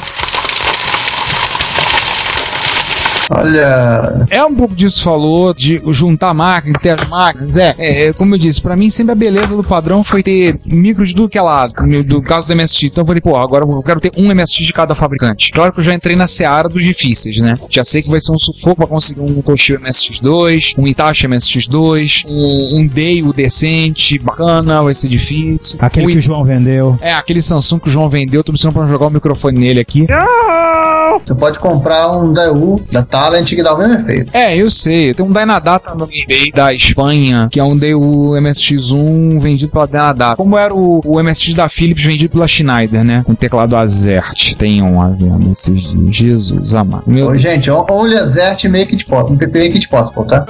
[3.29, 4.25] Olha.
[4.29, 7.55] É um pouco disso que falou, de juntar máquinas, ter as máquinas.
[7.55, 10.57] É, é, é, como eu disse, pra mim sempre a beleza do padrão foi ter
[10.65, 11.73] micro de tudo que é lado.
[11.85, 12.83] No do caso do MSX.
[12.83, 15.51] Então eu falei, pô, agora eu quero ter um MSX de cada fabricante.
[15.51, 17.55] Claro que eu já entrei na seara dos difíceis, né?
[17.69, 22.25] Já sei que vai ser um sufoco pra conseguir um Toshiba MSX2, um Itachi MSX2,
[22.27, 25.77] um, um Deio decente, bacana, vai ser difícil.
[25.79, 26.97] Aquele Um que o João vendeu.
[27.01, 30.07] É, aquele Samsung que o João vendeu, tô precisando pra jogar o microfone nele aqui.
[31.25, 34.35] Você pode comprar um Daewoo da Talent que dá o mesmo efeito.
[34.35, 35.13] É, eu sei.
[35.13, 40.35] Tem um Dynadata no eBay da Espanha, que é um DU MSX1 vendido pela Dynadata.
[40.35, 43.23] Como era o, o MSX da Philips vendido pela Schneider, né?
[43.25, 44.55] Com teclado Azert.
[44.55, 46.29] Tem um venda esses dias.
[46.39, 47.03] Jesus amado.
[47.07, 49.47] Meu Ô, gente, only Azert Make It Possible.
[49.47, 50.45] Make It Possible, tá?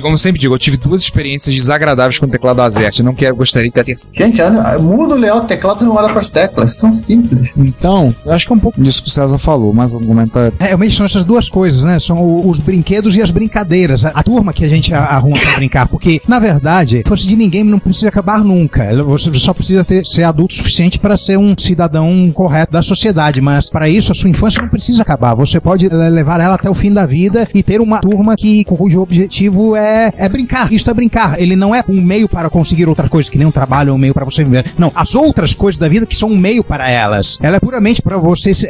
[0.00, 2.98] Como eu sempre digo, eu tive duas experiências desagradáveis com o teclado Azert.
[2.98, 4.26] Eu não quero, gostaria de ter a terceira.
[4.26, 6.76] Gente, olha, muda o layout do teclado e não olha para as teclas.
[6.76, 7.50] São simples.
[7.56, 9.72] Então, eu acho que é um pouco disso que o César falou.
[9.72, 10.52] Mais algum comentário?
[10.58, 11.98] É, realmente são essas duas coisas, né?
[11.98, 14.04] São o- os brinquedos e as brincadeiras.
[14.04, 15.88] A, turma que a gente arruma pra brincar.
[15.88, 18.88] Porque, na verdade, força de ninguém não precisa acabar nunca.
[19.04, 23.40] Você só precisa ter, ser adulto o suficiente para ser um cidadão correto da sociedade.
[23.40, 25.34] Mas, para isso, a sua infância não precisa acabar.
[25.34, 28.64] Você pode eh, levar ela até o fim da vida e ter uma turma que,
[28.64, 30.72] cujo objetivo é, é brincar.
[30.72, 31.40] Isto é brincar.
[31.40, 33.98] Ele não é um meio para conseguir outras coisas, que nem um trabalho é um
[33.98, 34.72] meio para você viver.
[34.78, 37.38] Não, as outras coisas da vida que são um meio para elas.
[37.42, 38.68] Ela é puramente para você se-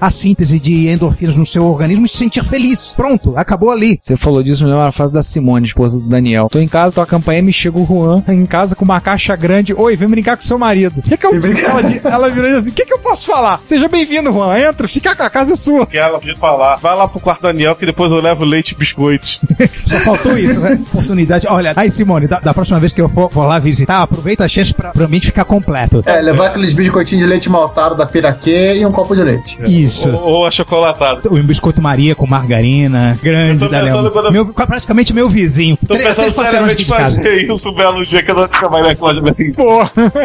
[0.00, 2.92] a síntese de endorfinas no seu organismo e se sentir feliz.
[2.94, 3.98] Pronto, acabou ali.
[4.00, 6.48] Você falou disso, me lembra a frase da Simone, esposa do Daniel.
[6.50, 9.74] Tô em casa, tô acompanhando, me chega o Juan em casa com uma caixa grande.
[9.74, 10.98] Oi, vem brincar com seu marido.
[10.98, 11.32] O que, que eu.
[11.32, 13.60] Ela, ela virou e disse assim: o que, que eu posso falar?
[13.62, 14.58] Seja bem-vindo, Juan.
[14.58, 15.86] Entra, fica com a casa é sua.
[15.86, 16.76] Que ela podia falar.
[16.76, 19.40] Vai lá pro quarto do Daniel que depois eu levo leite e biscoitos.
[19.86, 20.78] Só faltou isso, né?
[20.92, 21.46] Oportunidade.
[21.48, 24.48] Olha, aí Simone, da, da próxima vez que eu for, for lá visitar, aproveita a
[24.48, 26.02] chance pra, pra mim ficar completo.
[26.06, 29.58] É, levar aqueles biscoitinhos de leite maltado da Piraquê e um copo de leite.
[29.68, 30.10] Isso.
[30.12, 31.28] Ou, ou achocolatado.
[31.32, 35.76] Um biscoito Maria com margarina, grande Eu tô da quando eu- Meu, praticamente meu vizinho.
[35.86, 39.06] Tô Três- pensando seriamente fazer isso um belo dia que eu não fica mais na
[39.06, 39.52] loja bem.
[39.52, 39.80] Pô,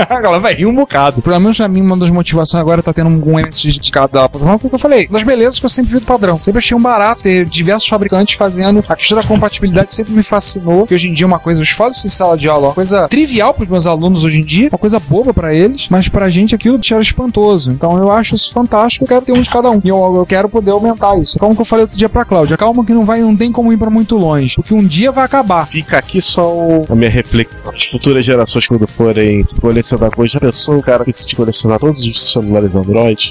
[0.10, 1.22] ela vai rir um bocado.
[1.22, 4.60] Pelo menos pra mim, uma das motivações agora tá tendo um MSX dedicado da plataforma,
[4.60, 6.38] porque eu falei, das belezas que eu sempre vi do padrão.
[6.42, 8.84] Sempre achei um barato ter diversos fabricantes fazendo.
[8.88, 10.86] A questão da compatibilidade sempre me fascinou.
[10.88, 12.74] Que hoje em dia é uma coisa, eu falo isso em sala de aula, uma
[12.74, 16.30] coisa trivial pros meus alunos hoje em dia, uma coisa boba pra eles, mas pra
[16.30, 17.72] gente aquilo era espantoso.
[17.72, 19.82] Então eu acho isso fantástico, eu quero ter um de cada um.
[19.84, 21.38] E eu, eu quero poder aumentar isso.
[21.38, 23.72] Como que eu falei outro dia pra Cláudia, calma que não vai, não tem como
[23.72, 25.68] ir pra muito longe, porque um dia vai acabar.
[25.68, 27.72] Fica aqui só o- a minha reflexão.
[27.76, 32.02] As futuras gerações, quando forem colecionar coisas, já pensou o cara que decide colecionar todos
[32.04, 33.30] os celulares Android?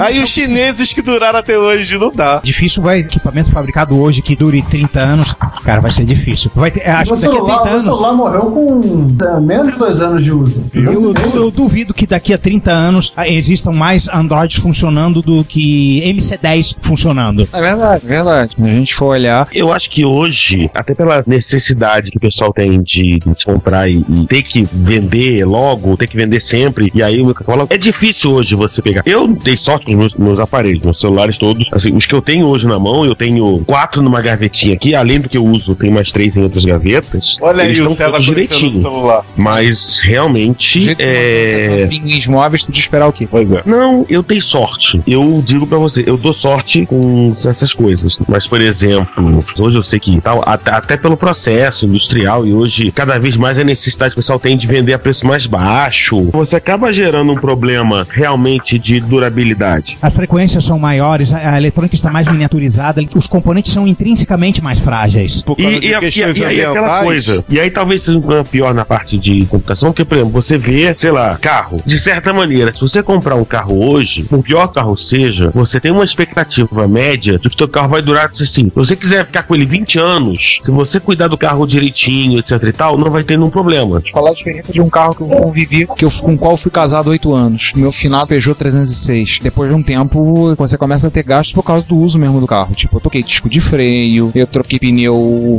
[0.00, 2.40] Aí os chineses que duraram até hoje, não dá.
[2.42, 5.32] Difícil vai equipamento fabricado hoje que dure 30 anos.
[5.62, 6.50] Cara, vai ser difícil.
[6.54, 7.84] Vai ter, acho O que daqui a celular, 30 o anos.
[7.84, 10.64] celular morreu com é, menos de dois anos de uso.
[10.74, 15.44] Eu, du- eu duvido que daqui a 30 anos ah, existam mais Androids funcionando do
[15.44, 17.48] que MC10 funcionando.
[17.52, 18.54] É verdade, é verdade.
[18.56, 22.52] Se a gente for olhar, Eu acho que hoje, até pela necessidade que o pessoal
[22.52, 27.02] tem de, de comprar e, e ter que vender logo, ter que vender sempre, e
[27.02, 29.02] aí o Coca-Cola é difícil hoje você pegar.
[29.06, 31.68] Eu dei sorte com os meus, meus aparelhos, meus celulares todos.
[31.72, 35.20] Assim, os que eu tenho hoje na mão, eu tenho quatro numa gavetinha aqui, além
[35.20, 37.36] do que eu uso, tem mais três em outras gavetas.
[37.40, 38.78] Olha aí Eles o César direitinho.
[38.78, 39.24] celular.
[39.36, 41.82] Mas realmente é.
[41.82, 41.86] é...
[41.86, 43.26] pinguins móveis, tu de esperar o quê?
[43.30, 43.62] Pois é.
[43.66, 45.00] Não, eu tenho sorte.
[45.10, 48.16] Eu digo pra você, eu dou sorte com essas coisas.
[48.28, 52.92] Mas, por exemplo, hoje eu sei que tal, até, até pelo processo industrial e hoje
[52.92, 56.28] cada vez mais a necessidade que o pessoal tem de vender a preço mais baixo,
[56.32, 59.98] você acaba gerando um problema realmente de durabilidade.
[60.00, 65.42] As frequências são maiores, a eletrônica está mais miniaturizada, os componentes são intrinsecamente mais frágeis.
[65.42, 67.44] Por E, causa e, de e- questões e aí aquela coisa.
[67.48, 70.56] E aí talvez seja um problema pior na parte de computação, porque, por exemplo, você
[70.56, 71.82] vê, sei lá, carro.
[71.84, 75.80] De certa maneira, se você comprar um carro hoje, por pior o carro seja, você
[75.80, 79.26] tem uma expectativa média de que o teu carro vai durar, assim, se você quiser
[79.26, 83.10] ficar com ele 20 anos, se você cuidar do carro direitinho, etc e tal, não
[83.10, 84.00] vai ter nenhum problema.
[84.00, 86.52] Te falar a diferença de um carro que eu convivi, que eu, com o qual
[86.52, 87.72] eu fui casado há oito anos.
[87.74, 89.40] Meu final Peugeot 306.
[89.42, 92.46] Depois de um tempo, você começa a ter gastos por causa do uso mesmo do
[92.46, 92.74] carro.
[92.74, 95.14] Tipo, eu troquei disco de freio, eu troquei pneu,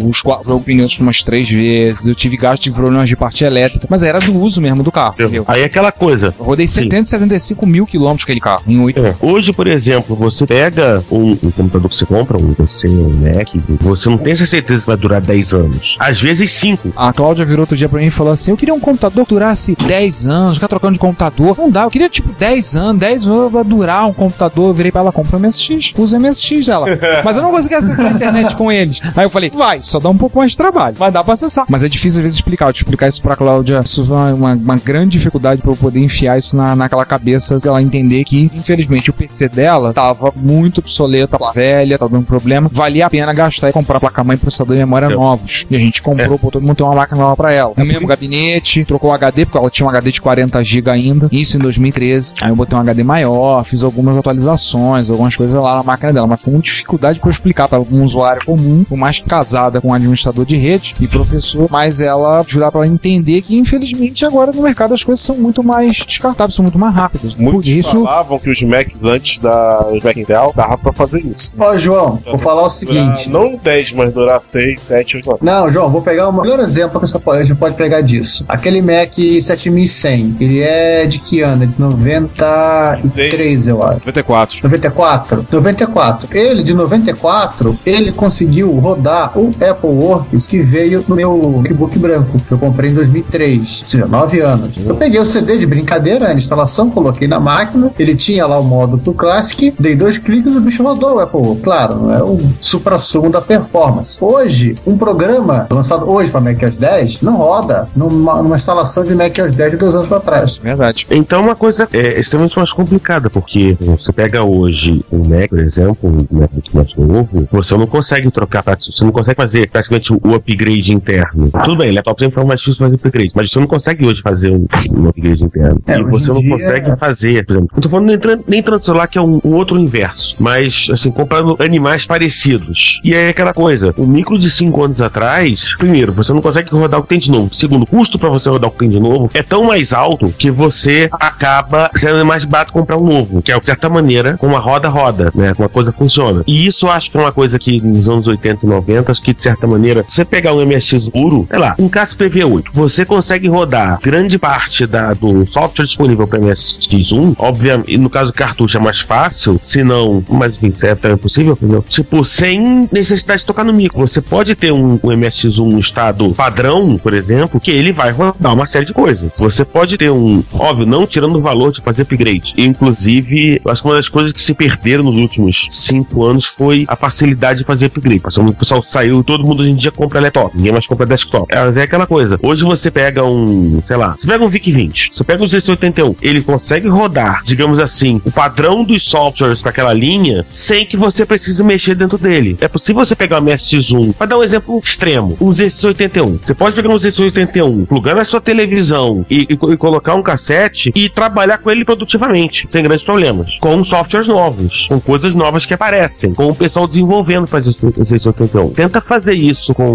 [0.07, 3.87] os quatro jogo pneus umas três vezes, eu tive gasto de problemas de parte elétrica,
[3.89, 5.45] mas era do uso mesmo do carro, entendeu?
[5.47, 6.33] Aí é aquela coisa.
[6.37, 6.81] Eu rodei Sim.
[6.81, 9.15] 775 mil quilômetros com aquele carro, em oito É.
[9.32, 13.47] Hoje, por exemplo, você pega um, um computador que você compra, um PC, um Mac,
[13.79, 15.95] você não tem essa certeza que vai durar 10 anos.
[15.97, 16.91] Às vezes 5.
[16.97, 19.34] A Cláudia virou outro dia pra mim e falou assim: Eu queria um computador que
[19.34, 21.57] durasse 10 anos, ficar trocando de computador.
[21.57, 24.67] Não dá, eu queria tipo 10 anos, 10 anos vai durar um computador.
[24.67, 26.88] Eu virei pra ela, compra MSX, usa MSX ela.
[27.23, 28.99] Mas eu não conseguia acessar a internet com eles.
[29.15, 31.65] Aí eu falei: Vai, só dá um pouco mais de trabalho, mas dá pra acessar.
[31.69, 32.67] Mas é difícil às vezes explicar.
[32.67, 35.77] Eu te explicar isso pra Cláudia, isso é uma, uma, uma grande dificuldade pra eu
[35.77, 40.34] poder enfiar isso na, naquela cabeça, pra ela entender que, infelizmente, o PC dela tava
[40.36, 42.67] muito obsoleto, tava velha, tava dando problema.
[42.72, 45.09] Valia a pena gastar e comprar placa-mãe e processador de memória É.
[45.09, 45.65] novos.
[45.69, 47.74] E a gente comprou, todo mundo ter uma máquina nova pra ela.
[47.78, 51.30] No mesmo gabinete, trocou o HD, porque ela tinha um HD de 40 GB ainda.
[51.32, 52.34] Isso em 2013.
[52.41, 56.28] Aí eu botei um HD maior, fiz algumas atualizações, algumas coisas lá na máquina dela.
[56.28, 59.80] Mas foi uma dificuldade pra eu explicar pra um usuário comum, por mais que casada
[59.80, 64.26] com um administrador de rede e professor, mas ela ajudar pra ela entender que, infelizmente,
[64.26, 67.34] agora no mercado as coisas são muito mais descartáveis, são muito mais rápidas.
[67.34, 71.53] Por Muitos isso, falavam que os Macs antes da Mac Intel dava pra fazer isso.
[71.57, 73.30] Ó, João, vou falar o seguinte.
[73.30, 75.41] Durar, não 10, mas durar 6, 7, 8 anos.
[75.41, 78.45] Não, João, vou pegar o melhor exemplo que a gente pode pegar disso.
[78.47, 81.68] Aquele Mac 7100, ele é de que ano?
[81.68, 83.99] De 93, eu acho.
[83.99, 84.59] 94.
[84.64, 85.45] 94?
[85.51, 86.28] 94.
[86.38, 92.39] Ele, de 94, ele conseguiu rodar o Apple Works que veio no meu notebook branco,
[92.39, 94.76] que eu comprei em 2003, ou seja, 9 anos.
[94.86, 98.64] Eu peguei o CD de brincadeira, a instalação, coloquei na máquina, ele tinha lá o
[98.64, 101.63] modo pro Classic, dei dois cliques e o bicho rodou o Apple Works.
[101.63, 104.23] Claro, é o supra-sumo da performance.
[104.23, 109.53] Hoje, um programa lançado hoje para macOS 10 não roda numa, numa instalação de macOS
[109.55, 110.57] 10 de dois anos para trás.
[110.57, 111.05] verdade.
[111.09, 115.59] Então é uma coisa é extremamente mais complicada, porque você pega hoje um Mac, por
[115.59, 120.13] exemplo, um Mac muito mais novo, você não consegue trocar, você não consegue fazer praticamente
[120.13, 121.49] o upgrade interno.
[121.63, 124.51] Tudo bem, laptop sempre foi mais difícil fazer upgrade, mas você não consegue hoje fazer
[124.51, 124.65] um,
[124.97, 125.81] um upgrade interno.
[125.87, 127.69] É, e você não dia- consegue fazer, por exemplo.
[127.73, 131.11] Não tô falando nem, nem tanto celular, que é um, um outro inverso, mas assim,
[131.11, 132.99] comprando animais parecidos.
[133.03, 136.69] E aí é aquela coisa, o micro de 5 anos atrás, primeiro, você não consegue
[136.71, 137.53] rodar o que tem de novo.
[137.53, 140.34] Segundo, o custo pra você rodar o que tem de novo é tão mais alto
[140.38, 144.47] que você acaba sendo mais barato comprar um novo, que é de certa maneira, com
[144.47, 145.53] uma roda roda, né?
[145.57, 146.43] Uma coisa funciona.
[146.47, 149.34] E isso acho que é uma coisa que nos anos 80 e 90, acho que
[149.34, 153.99] de certa maneira, você pegar um MSX puro, sei lá, um KSPV8, você consegue rodar
[154.01, 158.99] grande parte da, do software disponível para MSX1, obviamente, no caso do cartucho é mais
[158.99, 161.84] fácil, se não, mas enfim, é também possível, entendeu?
[161.88, 163.99] Tipo, sem necessidade de tocar no micro.
[163.99, 168.53] Você pode ter um, um MSX1 no estado padrão, por exemplo, que ele vai rodar
[168.53, 169.32] uma série de coisas.
[169.38, 172.53] Você pode ter um, óbvio, não tirando o valor de fazer upgrade.
[172.57, 176.95] Inclusive, acho que uma das coisas que se perderam nos últimos cinco anos foi a
[176.95, 178.22] facilidade de fazer upgrade.
[178.38, 181.53] O pessoal saiu, todo mundo hoje em dia compra laptop, ninguém mais compra desktop.
[181.53, 182.39] É, Mas é aquela coisa.
[182.41, 186.41] Hoje você pega um, sei lá, você pega um VIC-20, você pega um Z81, ele
[186.41, 191.64] consegue rodar, digamos assim, o padrão dos softwares para aquela linha sem que você precise
[191.64, 192.57] mexer dentro dele.
[192.62, 196.39] É possível você pegar um MSX1, para dar um exemplo extremo, um Z81.
[196.41, 200.91] Você pode pegar um Z81, plugar na sua televisão e, e e colocar um cassete
[200.95, 203.57] e trabalhar com ele produtivamente, sem grandes problemas.
[203.59, 208.74] Com softwares novos, com coisas novas que aparecem, com o pessoal desenvolvendo para o Z81.
[208.74, 209.91] Tenta fazer isso com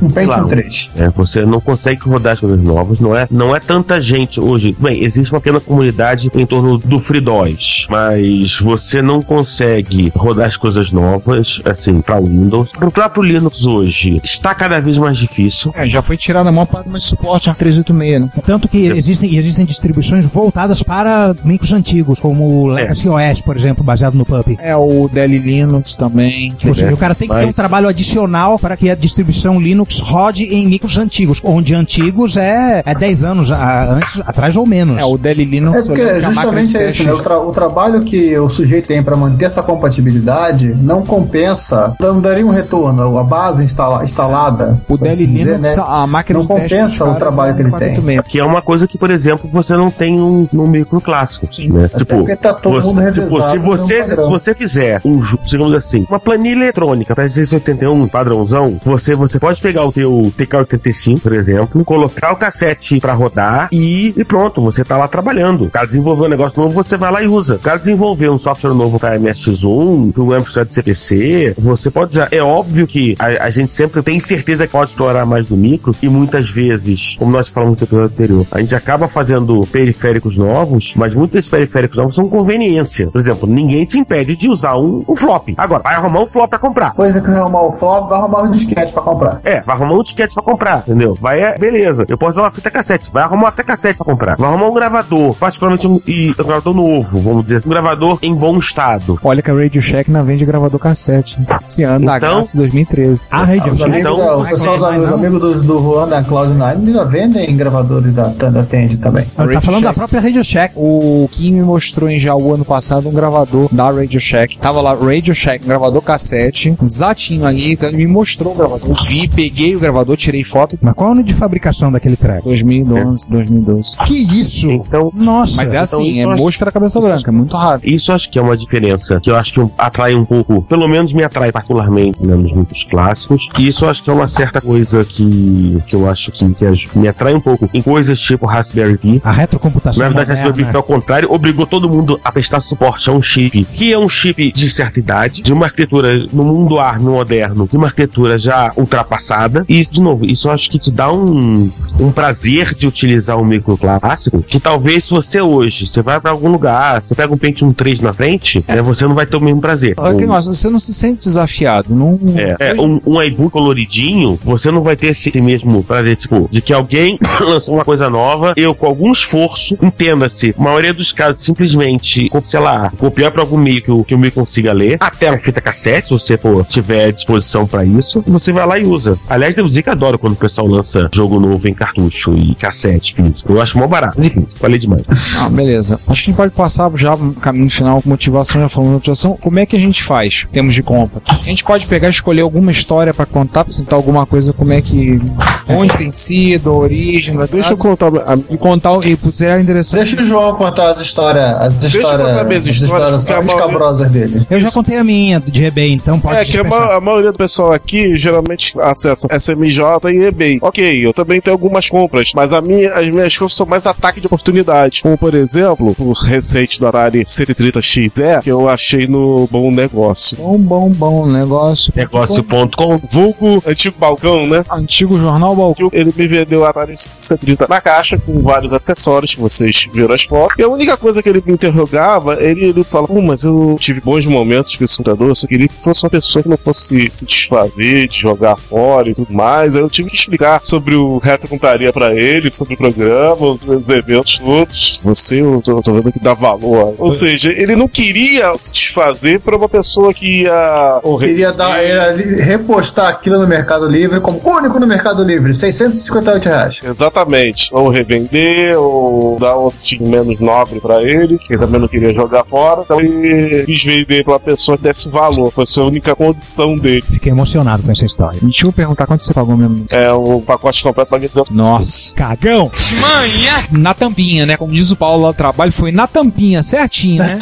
[0.00, 0.90] Um Pentium 3.
[0.96, 4.74] é, você não consegue rodar as coisas novas, não é, não é tanta gente hoje.
[4.78, 10.56] Bem, existe uma pequena comunidade em torno do FreeDOS, mas você não consegue rodar as
[10.56, 12.68] coisas novas, assim, para Windows.
[12.70, 15.72] Pro próprio Linux hoje, está cada vez mais difícil.
[15.76, 18.30] É, já foi tirada a maior parte do suporte a 386, né?
[18.44, 23.56] Tanto que existem, existem distribuições voltadas para micros antigos, com como o Legacy OS, por
[23.56, 24.58] exemplo, baseado no PUP.
[24.60, 26.52] É o Dell Linux também.
[26.66, 29.60] Ou seja, o cara tem que ter um Mas- trabalho adicional para que a distribuição
[29.60, 34.66] Linux rode em micros antigos, onde antigos é, é 10 anos a- antes, atrás ou
[34.66, 34.98] menos.
[35.00, 35.84] É o Dell Linux.
[35.84, 37.12] É porque máquina justamente é isso, né?
[37.12, 42.20] O, tra- o trabalho que o sujeito tem para manter essa compatibilidade não compensa, não
[42.20, 43.18] daria um retorno.
[43.18, 44.80] A base instala- instalada.
[44.88, 45.84] O Dell assim dizer, Linux, né?
[45.86, 47.94] a máquina não compensa o trabalho é que ele tem.
[47.94, 48.28] 486.
[48.28, 51.46] Que é uma coisa que, por exemplo, você não tem um, num micro clássico.
[51.52, 51.68] Sim.
[51.68, 51.88] Né?
[51.88, 55.20] Tipo, porque tá todo mundo você, tipo, se no você, mesmo se você fizer um,
[55.44, 61.20] digamos assim, uma planilha eletrônica para 681 padrãozão, você, você pode pegar o teu TK85,
[61.20, 65.64] por exemplo, colocar o cassete para rodar e, e pronto, você tá lá trabalhando.
[65.64, 67.56] O cara desenvolveu um negócio novo, você vai lá e usa.
[67.56, 72.28] O cara desenvolveu um software novo para MSX1, para o Amstrad CPC, você pode usar.
[72.30, 75.94] É óbvio que a, a gente sempre tem certeza que pode explorar mais do micro
[76.02, 80.92] e muitas vezes, como nós falamos no episódio anterior, a gente acaba fazendo periféricos novos,
[80.96, 83.08] mas muitos desses periféricos novos são conveniência.
[83.08, 85.48] Por exemplo, ninguém te impede de usar um, um flop.
[85.56, 86.94] Agora, vai arrumar um flop para comprar.
[86.94, 89.40] Coisa que arrumar o flop, vai arrumar um disquete pra comprar.
[89.44, 91.16] É, vai arrumar um disquete pra comprar, entendeu?
[91.20, 92.04] Vai, é, beleza.
[92.08, 93.10] Eu posso usar uma fita cassete.
[93.12, 94.36] Vai arrumar uma fita cassete pra comprar.
[94.36, 97.62] Vai arrumar um gravador, particularmente um, e, um gravador novo, vamos dizer.
[97.64, 99.18] Um gravador em bom estado.
[99.22, 101.38] Olha que a Radio Shack não vende gravador cassete.
[101.60, 103.26] Esse ano da Então- graça 2013.
[103.30, 105.14] A Radio Os amigos, Então, o pessoal, mas os não.
[105.16, 109.24] amigos do, do Juan da Cloud9 já vendem gravadores da, da Tend também.
[109.24, 110.74] Tá falando da própria Radio Shack.
[110.76, 114.58] O Kim me mostrou em Jaú ano passado um gravador da Radio Shack.
[114.58, 119.04] Tava lá Radio Shack, um gravador cassete, zatinho ali, então ele me mostrou o gravador.
[119.06, 120.78] Vi, peguei o gravador, tirei foto.
[120.80, 122.44] Mas qual é o ano de fabricação daquele treco?
[122.44, 123.96] 2011, 2012.
[124.06, 124.70] Que isso?
[124.70, 125.56] Então, Nossa.
[125.56, 127.80] Mas é assim, isso é mosca da cabeça branca, é muito raro.
[127.84, 131.12] Isso acho que é uma diferença que eu acho que atrai um pouco, pelo menos
[131.12, 133.48] me atrai particularmente né, nos muitos clássicos.
[133.58, 137.08] E isso acho que é uma certa coisa que, que eu acho que, que me
[137.08, 139.20] atrai um pouco em coisas tipo Raspberry Pi.
[139.24, 140.48] A retrocomputação Na verdade, moderna.
[140.48, 143.98] Raspberry Pi, ao contrário, obrigou todo mundo a prestar suporte a um chip que é
[143.98, 148.38] um chip de certa idade, de uma arquitetura no mundo ARM moderno, de uma arquitetura
[148.38, 149.64] já ultrapassada.
[149.68, 153.76] E, de novo, isso acho que te dá um, um prazer de utilizar um micro
[153.76, 157.72] clássico, que talvez se você hoje, você vai pra algum lugar, você pega um Pentium
[157.72, 159.94] 3 na frente, né, você não vai ter o mesmo prazer.
[159.96, 162.18] Olha que Um- negócio, você não se sente desafiado, não...
[162.36, 166.60] é, é, um, um iBook coloridinho, você não vai ter esse mesmo prazer, tipo, de
[166.60, 171.42] que alguém lançou uma coisa nova, eu com algum esforço, entenda-se, a maioria dos casos,
[171.42, 175.30] simplesmente, sei lá, copiar para algum meio que o, que o meio consiga ler, até
[175.30, 179.18] uma fita cassete, se você pô, tiver disposição para isso, você vai lá e usa.
[179.28, 183.52] Aliás, dizer que adoro quando o pessoal lança jogo novo em cartucho e cassete físico.
[183.52, 184.20] Eu acho mó barato.
[184.20, 185.02] Enfim, falei demais.
[185.40, 185.94] Ah, beleza.
[186.06, 189.36] Acho que a gente pode passar já no caminho final, motivação, já falando de motivação.
[189.40, 191.22] Como é que a gente faz em termos de compra?
[191.28, 194.80] A gente pode pegar e escolher alguma história pra contar, apresentar alguma coisa, como é
[194.80, 195.20] que.
[195.68, 200.00] onde tem sido, a origem, Deixa eu contar a, e contar e seria interessante.
[200.14, 203.36] Deixa o João contar as histórias, as eu histórias, contar minhas as histórias, porque a
[203.36, 204.46] maioria- escabrosas dele.
[204.50, 207.32] Eu já contei a minha de eBay, então pode É que a, ma- a maioria
[207.32, 210.58] do pessoal aqui geralmente acessa SMJ e eBay.
[210.60, 214.20] Ok, eu também tenho algumas compras, mas a minha, as minhas compras são mais ataque
[214.20, 215.02] de oportunidade.
[215.02, 220.36] Como, por exemplo, o recente do Atari 130XE, que eu achei no Bom Negócio.
[220.36, 221.92] Bom, bom, bom negócio.
[221.94, 224.64] Negócio.com Vulgo antigo balcão, né?
[224.70, 225.90] Antigo jornal Balcão.
[225.92, 230.24] Ele me vendeu o Atari 130 na caixa, com vários acessórios que vocês viram as
[230.24, 230.56] fotos.
[230.58, 234.00] E a única coisa que ele me interrogava, ele, ele fala, pô, mas eu tive
[234.00, 237.08] bons momentos com esse computador, eu só queria que fosse uma pessoa que não fosse
[237.10, 239.76] se desfazer, de jogar fora e tudo mais.
[239.76, 243.88] Aí eu tive que explicar sobre o retrocomputaria pra ele, sobre o programa, os, os
[243.88, 245.00] eventos todos.
[245.04, 246.94] Você, eu tô, eu tô vendo que dá valor.
[247.04, 251.00] Ou seja, ele não queria se desfazer pra uma pessoa que ia...
[251.18, 256.80] Queria dar, era repostar aquilo no Mercado Livre como único no Mercado Livre, 658 reais.
[256.82, 257.68] Exatamente.
[257.72, 262.12] Ou revender, ou dar um fim menos nobre pra ele, que ele também não queria
[262.14, 262.82] jogar fora.
[262.84, 265.50] Então ele quis vender pra uma pessoa que desse valor.
[265.50, 267.02] Foi a sua única condição dele.
[267.02, 268.38] Fiquei emocionado com essa história.
[268.42, 269.86] Deixa eu perguntar quanto você pagou mesmo.
[269.90, 271.54] É o pacote completo paguei 200.
[271.54, 272.14] Nossa.
[272.14, 272.70] Cagão!
[273.00, 273.64] Manhã!
[273.72, 274.56] Na tampinha, né?
[274.56, 276.62] Como diz o Paulo lá do trabalho, foi na tampinha,
[276.94, 277.38] certinho, né?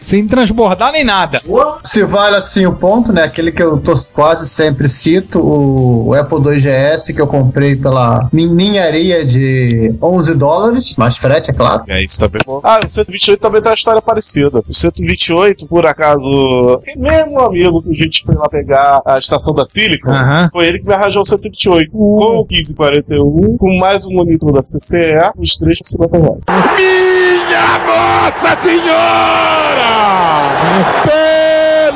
[0.00, 1.40] Sem transbordar nem nada.
[1.84, 3.24] Se vale assim o ponto, né?
[3.24, 9.24] Aquele que eu tô quase sempre cito, o, Apple 2GS que eu comprei pela ninharia
[9.24, 11.82] de 11 dólares, mais frete, é claro.
[11.88, 12.60] É isso também bom.
[12.62, 14.62] Ah, o 128 também tem uma história parecida.
[14.68, 19.54] O 128, por acaso, é mesmo amigo que a gente foi lá pegar a estação
[19.54, 20.50] da Silicon, Aham.
[20.52, 21.90] foi ele que me arranjou o 128.
[21.90, 27.41] Com o 1541, com mais um monitor da CCE, os três por 50 reais.
[27.52, 29.92] Minha Nossa Senhora!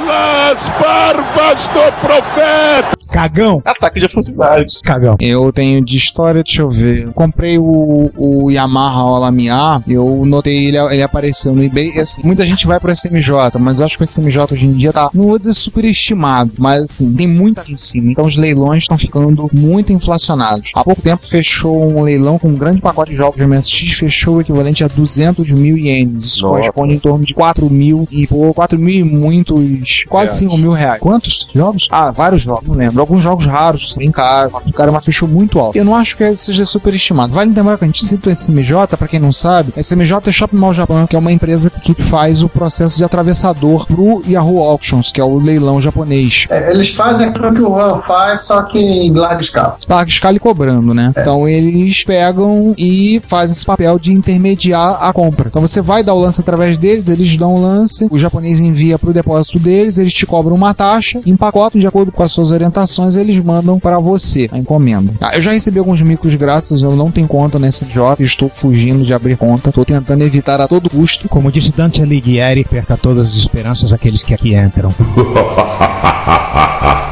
[0.06, 2.96] Pelas barbas do profeta!
[3.10, 3.62] Cagão.
[3.64, 4.80] Ataque de efusividade.
[4.82, 5.16] Cagão.
[5.18, 7.10] Eu tenho de história, deixa eu ver.
[7.12, 11.96] Comprei o, o Yamaha Olamia, eu notei ele, ele apareceu no eBay.
[11.96, 14.74] E assim, muita gente vai pro SMJ, mas eu acho que o SMJ hoje em
[14.74, 18.10] dia tá, não vou dizer superestimado, mas assim, tem muita em cima.
[18.10, 20.70] Então os leilões estão ficando muito inflacionados.
[20.74, 24.36] Há pouco tempo fechou um leilão com um grande pacote de jogos de MSX, fechou
[24.36, 26.26] o equivalente a 200 mil ienes.
[26.26, 26.56] Isso Nossa.
[26.58, 30.72] corresponde em torno de 4 mil e pô, 4 mil e muitos, quase 5 mil
[30.72, 31.00] reais.
[31.00, 31.88] Quantos jogos?
[31.90, 33.00] Ah, vários jogos, não lembro.
[33.00, 34.52] Alguns jogos raros, bem caros.
[34.66, 35.76] O cara mas fechou muito alto.
[35.76, 37.32] Eu não acho que seja superestimado.
[37.32, 40.32] Vale lembrar que a gente cita o SMJ, pra quem não sabe, a SMJ é
[40.32, 44.62] Shopping Mall Japan, que é uma empresa que faz o processo de atravessador pro Yahoo
[44.62, 46.46] Auctions, que é o leilão japonês.
[46.50, 49.76] É, eles fazem aquilo que o Juan faz, só que em larga escala.
[49.88, 51.12] Larga escala e cobrando, né?
[51.16, 55.48] Então eles pegam e fazem esse papel de intermediar a compra.
[55.48, 58.98] Então você vai dar o lance através deles, eles dão o lance, o japonês envia
[58.98, 63.16] pro depósito deles, eles te cobram uma taxa, empacotam de acordo com as suas orientações,
[63.16, 65.12] eles mandam para você a encomenda.
[65.20, 69.04] Ah, eu já recebi alguns micros grátis, eu não tenho conta nesse job, estou fugindo
[69.04, 71.28] de abrir conta, estou tentando evitar a todo custo.
[71.28, 74.92] Como disse Dante Alighieri, perca todas as esperanças aqueles que aqui entram.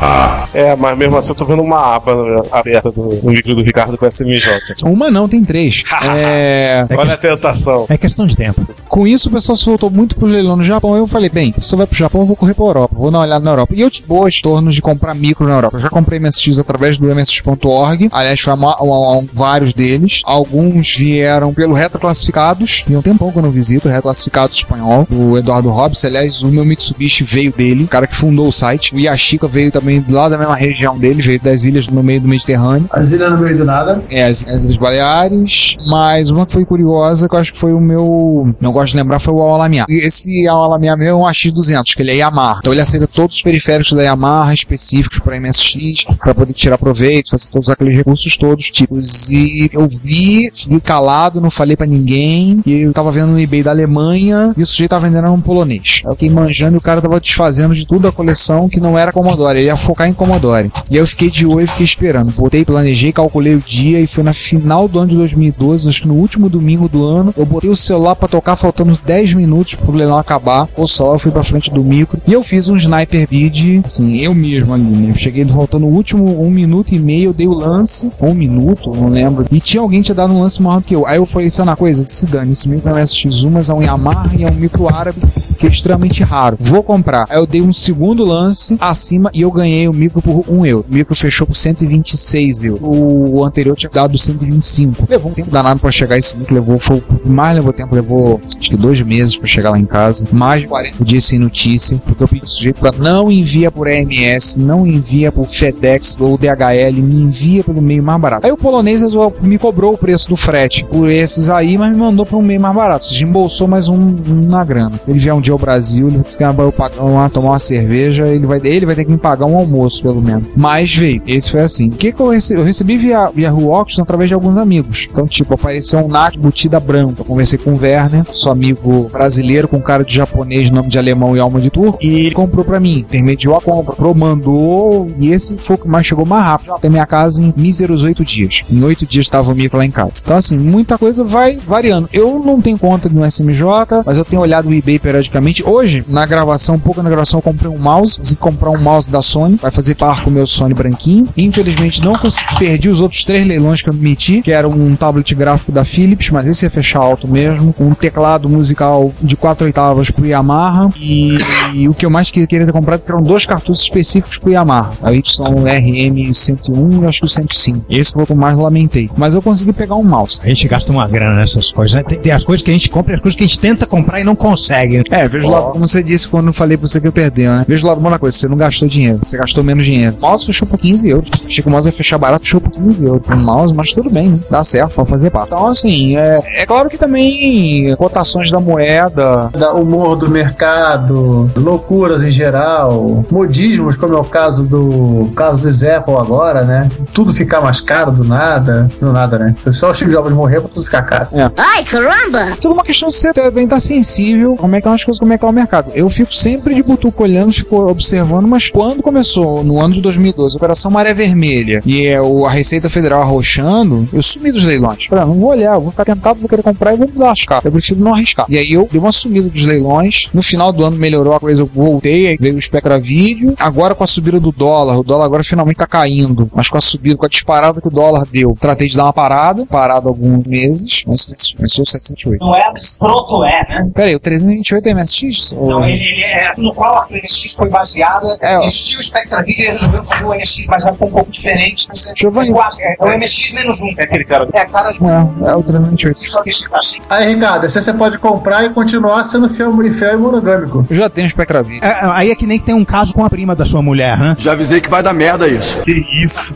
[0.52, 3.98] É, mas mesmo assim eu tô vendo uma aba aberta do, no micro do Ricardo
[3.98, 4.52] com SMJ.
[4.84, 5.82] Uma não, tem três.
[6.16, 6.86] é...
[6.96, 7.86] Olha a tentação.
[7.88, 8.64] É questão de tempo.
[8.88, 10.96] Com isso, o pessoal se voltou muito pro leilão no Japão.
[10.96, 12.94] Eu falei, bem, se eu vai pro Japão, eu vou correr pra Europa.
[12.96, 13.74] Vou dar uma olhada na Europa.
[13.74, 15.76] E eu tive boas tornos de comprar micro na Europa.
[15.76, 18.08] Eu já comprei MSX através do MSX.org.
[18.12, 20.22] Aliás, foi uma- uma- uma- vários deles.
[20.24, 22.84] Alguns vieram pelo Retroclassificados.
[22.88, 25.06] E um tempão que eu não visito Retroclassificados espanhol.
[25.10, 26.04] O Eduardo Hobbs.
[26.04, 27.84] Aliás, o meu Mitsubishi veio dele.
[27.84, 28.94] O cara que fundou o site.
[28.94, 31.22] O Yashica veio também lá da mesma região dele.
[31.22, 32.88] Veio das ilhas no meio do Mediterrâneo.
[32.90, 34.02] As ilhas no meio do nada.
[34.08, 37.72] É, as, as Ilhas Baleares, mas uma que foi curiosa, que eu acho que foi
[37.72, 38.54] o meu.
[38.60, 39.84] Não gosto de lembrar, foi o Alamia.
[39.88, 42.58] E esse Alamia meu é um AX200, que ele é Yamaha.
[42.58, 47.30] Então ele aceita todos os periféricos da Yamaha específicos para MSX, para poder tirar proveito,
[47.30, 49.30] fazer todos aqueles recursos todos tipos.
[49.30, 52.60] E eu vi, fiquei calado, não falei pra ninguém.
[52.66, 56.02] E eu tava vendo no eBay da Alemanha e o sujeito tava vendendo um polonês.
[56.04, 59.12] Eu fiquei manjando e o cara tava desfazendo de tudo da coleção que não era
[59.12, 59.58] Commodore.
[59.58, 60.70] Ele focar em Commodore.
[60.90, 62.32] E aí eu fiquei de olho fiquei esperando.
[62.32, 66.08] Botei, planejei, calculei o dia e foi na final do ano de 2012, acho que
[66.08, 67.34] no último domingo do ano.
[67.36, 70.68] Eu botei o celular pra tocar faltando 10 minutos pro leilão acabar.
[70.76, 72.18] Ou só, eu fui pra frente do micro.
[72.26, 75.14] E eu fiz um sniper bid, assim, eu mesmo ali, né?
[75.14, 78.10] Cheguei faltando o último um minuto e meio, eu dei o lance.
[78.20, 79.46] Um minuto, não lembro.
[79.50, 81.06] E tinha alguém que tinha dado um lance maior que eu.
[81.06, 82.02] Aí eu falei, sabe uma coisa?
[82.02, 84.88] Se dane, esse micro é um SX1, mas é um Yamaha e é um micro
[84.88, 85.20] árabe
[85.58, 86.56] que é extremamente raro.
[86.60, 87.26] Vou comprar.
[87.28, 90.86] Aí eu dei um segundo lance acima e eu ganhei o micro por 1 euro.
[90.88, 92.82] O micro fechou por 126 euros.
[92.82, 95.06] O, o anterior tinha dado 125.
[95.08, 96.54] Levou um tempo danado pra chegar esse micro.
[96.54, 97.94] Levou, foi o mais levou tempo.
[97.94, 100.26] Levou acho que dois meses pra chegar lá em casa.
[100.32, 102.00] Mais de 40 dias sem notícia.
[102.04, 107.02] Porque eu pedi sujeito pra não envia por EMS, não envia por FedEx ou DHL,
[107.02, 108.46] me envia pelo meio mais barato.
[108.46, 109.02] Aí o polonês
[109.42, 112.60] me cobrou o preço do frete por esses aí, mas me mandou pra um meio
[112.60, 113.06] mais barato.
[113.06, 114.98] Se desembolsou mais um, um na grana.
[114.98, 118.26] Se ele vier um dia ao Brasil, ele disse que vai pagar tomar uma cerveja,
[118.26, 120.44] ele vai, ele vai ter que me pagar um almoço, pelo menos.
[120.56, 121.22] Mas veio.
[121.26, 121.88] Esse foi assim.
[121.88, 122.60] O que, que eu recebi?
[122.60, 125.08] Eu recebi via, via Auctions através de alguns amigos.
[125.10, 127.20] Então, tipo, apareceu um NAT Butida branco.
[127.20, 130.98] Eu conversei com o Werner, sou amigo brasileiro, com um cara de japonês, nome de
[130.98, 131.98] alemão e alma de turco.
[132.02, 132.98] E ele comprou pra mim.
[132.98, 133.94] Intermediou a compra.
[133.94, 135.10] Pro, mandou.
[135.18, 136.72] E esse foi o que mais chegou mais rápido.
[136.74, 138.62] Até minha casa em míseros oito dias.
[138.70, 140.20] Em oito dias estava o micro lá em casa.
[140.22, 142.08] Então, assim, muita coisa vai variando.
[142.12, 143.64] Eu não tenho conta no SMJ,
[144.04, 145.62] mas eu tenho olhado o eBay periodicamente.
[145.66, 148.18] Hoje, na gravação, um pouco na gravação, eu comprei um mouse.
[148.18, 149.43] Consegui comprar um mouse da Sony.
[149.60, 151.28] Vai fazer par com o meu Sony branquinho.
[151.36, 152.58] Infelizmente, não consegui.
[152.58, 156.30] Perdi os outros três leilões que eu meti, que era um tablet gráfico da Philips,
[156.30, 157.74] mas esse ia fechar alto mesmo.
[157.78, 160.90] Um teclado musical de 4 oitavas pro Yamaha.
[160.98, 161.38] E,
[161.74, 164.92] e o que eu mais que- queria ter comprado eram dois cartuchos específicos pro Yamaha.
[165.02, 167.84] A YRM101 e acho que o 105.
[167.90, 169.10] Esse foi o que eu mais lamentei.
[169.16, 170.40] Mas eu consegui pegar um mouse.
[170.42, 172.02] A gente gasta uma grana nessas coisas, né?
[172.02, 173.86] Tem, tem as coisas que a gente compra e as coisas que a gente tenta
[173.86, 174.98] comprar e não consegue.
[174.98, 175.04] né?
[175.10, 177.64] É, vejo lá, como você disse quando eu falei pra você que eu perdeu, né?
[177.66, 180.16] Vejo lá uma coisa, você não gastou dinheiro, você gastou menos dinheiro.
[180.16, 181.30] O mouse fechou por 15 euros.
[181.46, 183.22] Achei que o mouse ia fechar barato, fechou por 15 euros.
[183.28, 184.38] Um mouse, mas tudo bem, né?
[184.50, 185.48] dá certo, pode fazer parte.
[185.48, 189.50] Então, assim, é, é claro que também cotações da moeda.
[189.52, 195.68] Da humor do mercado, loucuras em geral, modismos, como é o caso do caso do
[195.68, 196.88] Apple agora, né?
[197.12, 198.88] Tudo ficar mais caro do nada.
[199.00, 199.54] Do nada, né?
[199.72, 201.28] Só o Steve Jobs morrer pra tudo ficar caro.
[201.56, 202.56] Ai, caramba!
[202.60, 205.32] Tudo uma questão de você também estar sensível como é que estão as coisas, como
[205.32, 205.90] é que tá o mercado.
[205.94, 210.54] Eu fico sempre de butuco olhando, fico observando, mas quando começou, no ano de 2012,
[210.54, 215.04] a Operação Maré Vermelha, e é o, a Receita Federal arrochando, eu sumi dos leilões.
[215.06, 217.60] Falei, ah, não vou olhar, vou ficar tentado, vou querer comprar e vou lascar.
[217.64, 218.46] Eu prefiro não arriscar.
[218.48, 220.28] E aí eu dei uma sumida dos leilões.
[220.32, 223.54] No final do ano melhorou a coisa, eu voltei, aí veio o Spectra Vídeo.
[223.60, 226.50] Agora com a subida do dólar, o dólar agora finalmente tá caindo.
[226.54, 229.12] Mas com a subida, com a disparada que o dólar deu, tratei de dar uma
[229.12, 232.40] parada, parado alguns meses, mas começou 708.
[232.44, 233.90] Não é proto é, né?
[233.94, 235.52] Pera aí, o 328 é MSX?
[235.52, 238.36] Ou- Não, ele, ele é no qual a NX foi baseada.
[238.40, 238.62] É, ó.
[238.64, 241.86] Existiu o Spectra Video resolveu fazer o NX, mas ficou um pouco diferente.
[241.88, 242.50] Mas é, Giovanni.
[242.50, 243.94] é quase, é, é o MX menos um.
[243.96, 244.48] É aquele cara.
[244.52, 244.98] É a cara de.
[245.04, 246.24] É, é o 328.
[246.24, 246.98] Só que esse assim.
[247.08, 250.84] Aí, Ricardo, assim você pode comprar e continuar sendo fiel, fiel e monogâmico.
[250.90, 251.84] Eu já tenho o Spectra Vídeo.
[251.84, 254.34] É, aí é que nem tem um caso com a prima da sua mulher, né?
[254.38, 255.80] Já avisei que vai dar merda isso.
[255.82, 256.52] Que isso?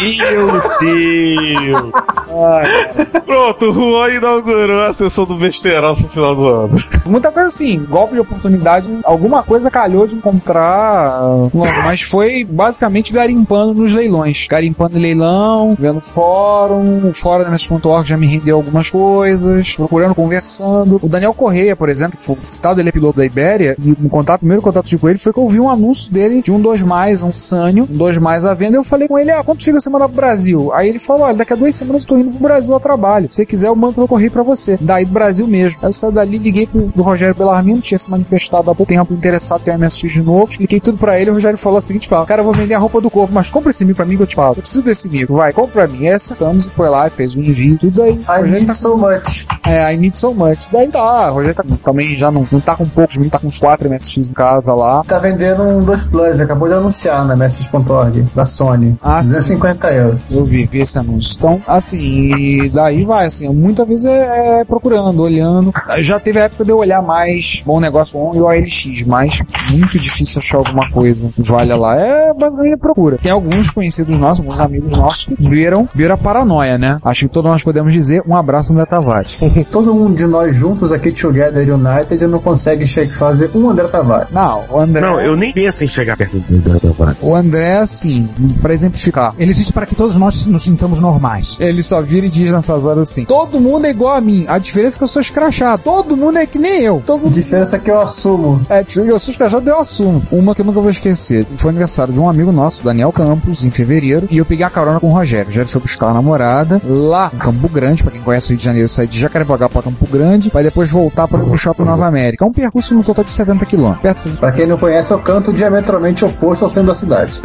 [0.00, 1.90] Meu Deus!
[3.26, 6.84] Pronto, o Juan inaugurou a sessão do besteirão pro final do ano.
[7.06, 11.50] Muita coisa assim, golpe de oportunidade, alguma coisa calhou de encontrar, uh,
[11.82, 14.46] mas foi basicamente garimpando nos leilões.
[14.48, 20.98] Garimpando em leilão, vendo fórum, o da já me rendeu algumas coisas, procurando, conversando.
[21.02, 24.08] O Daniel Correia, por exemplo, que foi citado, ele é piloto da Ibéria, e no
[24.08, 26.42] contato, o primeiro contato que tive com ele foi que eu vi um anúncio dele
[26.42, 29.30] de um 2 mais, um Sânio, um 2 mais à venda, eu falei com ele,
[29.30, 30.72] ah, quanto fica você mandar pro Brasil?
[30.72, 33.26] Aí ele falou, olha, daqui a duas semanas eu tô indo pro Brasil a trabalho,
[33.30, 34.78] se você quiser eu mando pelo correio pra você.
[34.80, 35.78] Daí do Brasil mesmo.
[35.82, 39.12] Aí eu saí dali, liguei pro, pro Rogério Bellarmino, tinha se manifestado há pouco tempo
[39.14, 42.24] interessado em MSX de novo, expliquei tudo pra ele, o Rogério falou o seguinte, pá,
[42.24, 44.22] cara, eu vou vender a roupa do corpo, mas compra esse micro pra mim que
[44.22, 46.06] eu te falo, eu preciso desse micro, vai, compra pra mim.
[46.06, 48.20] Aí acertamos e foi lá e fez o envio, tudo aí.
[48.28, 49.46] I need tá so much.
[49.64, 50.68] é, I need so much.
[50.72, 53.48] Daí tá, o Rogério tá, também já não, não tá com poucos, não tá com
[53.48, 55.02] uns 4 MSX em casa lá.
[55.04, 58.96] Tá vendendo um 2 Plus, acabou de anunciar na MSX.org, da Sony.
[59.02, 59.34] Ah, sim.
[59.34, 60.22] 250 euros.
[60.30, 61.36] Eu vi, vi esse anúncio.
[61.36, 65.72] Então, assim, e daí vai, assim, muitas vezes é, é procurando, olhando.
[65.98, 69.42] Já teve a época de eu olhar mais bom negócio on e o ALX, mas
[69.70, 71.96] muito difícil achar alguma coisa que valha lá.
[71.96, 73.18] É basicamente a procura.
[73.18, 76.98] Tem alguns conhecidos nossos, alguns amigos nossos que viram, viram a paranoia, né?
[77.04, 79.38] Acho que todos nós podemos dizer um abraço André Tavares.
[79.70, 84.28] Todo mundo de nós juntos aqui, Together United, não consegue fazer um André Tavares.
[84.30, 85.00] Não, o André.
[85.00, 87.18] Não, eu nem penso em chegar perto do Tavares.
[87.22, 88.28] O André, assim,
[88.60, 91.56] pra exemplificar, Ele existe para que todos nós nos sintamos normais.
[91.60, 94.44] Ele só vira e diz nessas horas assim: Todo mundo é igual a mim.
[94.48, 95.82] A diferença é que eu sou escrachado.
[95.82, 97.02] Todo mundo é que nem eu.
[97.04, 97.34] Todo A mundo.
[97.34, 98.60] diferença é que eu assumo.
[98.68, 100.22] É, eu sou escrachado eu assumo.
[100.30, 101.39] Uma que eu nunca vou esquecer.
[101.56, 104.26] Foi aniversário de um amigo nosso, Daniel Campos, em fevereiro.
[104.30, 105.44] E eu peguei a carona com o Rogério.
[105.44, 108.02] O Rogério foi buscar a namorada lá em Campo Grande.
[108.02, 110.50] Pra quem conhece o Rio de Janeiro, sai de Jacarepaguá pra Campo Grande.
[110.50, 112.44] Vai depois voltar para o Shopping Nova América.
[112.44, 113.94] É um percurso no total de 70 km.
[114.00, 117.40] Perto Pra quem não conhece, eu canto diametralmente oposto ao centro da cidade.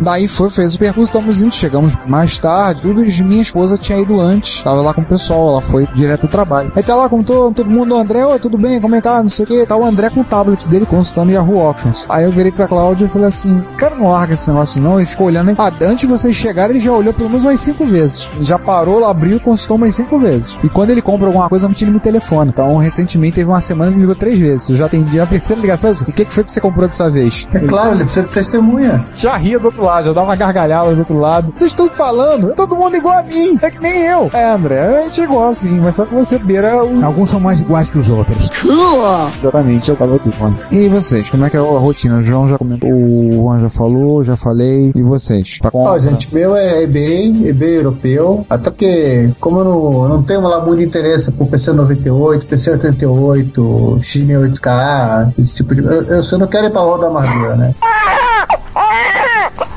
[0.00, 3.98] Daí foi, fez o percurso, estamos indo, chegamos mais tarde, tudo, e minha esposa tinha
[3.98, 6.72] ido antes, tava lá com o pessoal, ela foi direto ao trabalho.
[6.74, 9.22] Aí tá lá com todo, mundo, o André, oi, tudo bem, como é que tá,
[9.22, 12.06] não sei o que, tá o André com o tablet dele consultando Yahoo Options.
[12.08, 15.00] Aí eu virei pra Cláudia e falei assim, esse cara não larga esse negócio não,
[15.00, 17.84] e ficou olhando, ah, antes de vocês chegarem, ele já olhou pelo menos umas cinco
[17.86, 18.28] vezes.
[18.40, 20.58] Já parou, lá abriu e consultou umas cinco vezes.
[20.62, 22.50] E quando ele compra alguma coisa, não tira no telefone.
[22.50, 24.70] Então, recentemente, teve uma semana que ele ligou três vezes.
[24.70, 27.46] Eu já atendi a terceira ligação, o que, que foi que você comprou dessa vez?
[27.52, 29.04] É claro, ele precisa de testemunha.
[29.14, 31.48] já ria do outro lado, já dava uma gargalhada do outro lado.
[31.52, 34.30] Vocês estão falando, é todo mundo igual a mim, é que nem eu.
[34.32, 37.04] É, André, a gente é igual assim, mas só que você beira o.
[37.04, 38.50] Alguns são mais iguais que os outros.
[39.34, 40.58] Exatamente, eu tava aqui falando.
[40.72, 42.18] E vocês, como é que é a rotina?
[42.18, 44.92] O João já comentou, o Juan já falou, já falei.
[44.94, 45.58] E vocês?
[45.58, 46.00] Pra Ó, compra?
[46.00, 48.46] gente, meu é eBay, eBay europeu.
[48.48, 53.98] Até porque, como eu não, não tenho lá muito interesse por PC 98, PC 88,
[54.00, 55.84] X68K, esse tipo de.
[55.84, 57.74] Eu, eu, eu não quero ir pra roda amargura, né?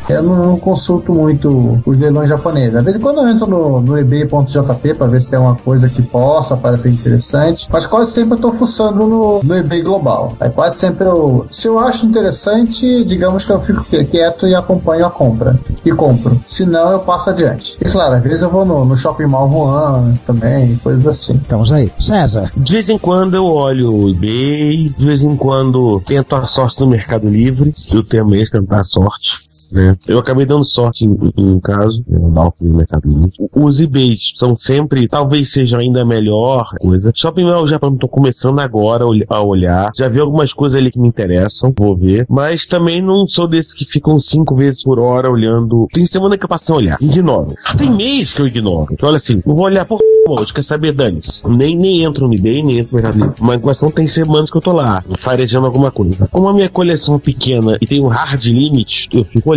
[0.10, 2.76] Eu não, não consulto muito os leilões japoneses.
[2.76, 6.02] Às vezes quando eu entro no, no ebay.jp pra ver se tem uma coisa que
[6.02, 10.36] possa parecer interessante, mas quase sempre eu tô fuçando no, no eBay global.
[10.40, 11.46] Aí quase sempre eu.
[11.52, 15.60] Se eu acho interessante, digamos que eu fico quieto e acompanho a compra.
[15.86, 16.40] E compro.
[16.46, 17.78] Se não, eu passo adiante.
[17.80, 21.36] E claro, às vezes eu vou no, no shopping mall Juan também, coisas assim.
[21.36, 21.92] Estamos aí.
[22.00, 26.46] César, De vez em quando eu olho o eBay, de vez em quando tento a
[26.46, 27.72] sorte no Mercado Livre.
[27.94, 29.47] Eu tenho mesmo tentar a sorte.
[29.72, 29.96] Né?
[30.08, 33.32] Eu acabei dando sorte em, em um caso, eu dar no Mercado Livre.
[33.56, 37.12] Os eBays são sempre, talvez seja ainda melhor coisa.
[37.14, 39.92] Shopping Mall já estou começando agora a olh- a olhar.
[39.98, 42.26] Já vi algumas coisas ali que me interessam, vou ver.
[42.30, 45.88] Mas também não sou desses que ficam cinco vezes por hora olhando.
[45.92, 47.56] Tem semana que eu passo a olhar, ignoro.
[47.78, 48.96] Tem mês que eu ignoro.
[48.96, 51.48] Que olha assim, não vou olhar por hoje, quer saber, dane-se.
[51.48, 53.36] Nem, nem entro no eBay, nem entro no Mercado Livre.
[53.42, 56.28] Mas questão tem semanas que eu tô lá, farejando alguma coisa.
[56.32, 59.57] Como a minha coleção é pequena e tem um hard limit, eu fico olhando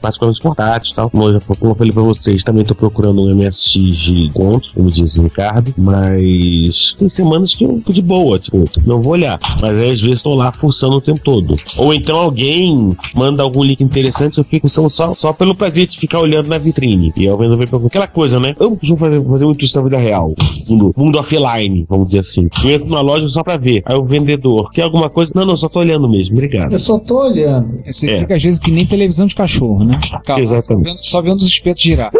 [0.00, 1.10] particularmente portáteis e tal.
[1.10, 4.72] Como eu, já- como eu falei pra vocês, também tô procurando um MSX de conto,
[4.74, 5.72] como diz o Ricardo.
[5.76, 9.38] Mas tem semanas que eu de boa, tipo, não vou olhar.
[9.60, 11.56] Mas aí, às vezes tô lá forçando o tempo todo.
[11.76, 15.98] Ou então alguém manda algum link interessante, eu fico só, só, só pelo prazer de
[15.98, 17.12] ficar olhando na vitrine.
[17.16, 18.52] E eu vendo ver aquela coisa, né?
[18.58, 20.34] Eu costumo fazer, fazer muito isso na vida vida real.
[20.68, 22.48] Mundo, mundo offline, vamos dizer assim.
[22.64, 23.82] Eu entro numa loja só pra ver.
[23.84, 25.30] Aí o vendedor, quer alguma coisa?
[25.34, 26.72] Não, não, só tô olhando mesmo, obrigado.
[26.72, 27.78] Eu só tô olhando.
[27.86, 28.18] Você É.
[28.20, 30.00] fica às vezes que nem televisão de cachorro, né?
[30.24, 30.86] Calma, Exatamente.
[30.86, 32.10] Só vendo, só vendo os espetos girar.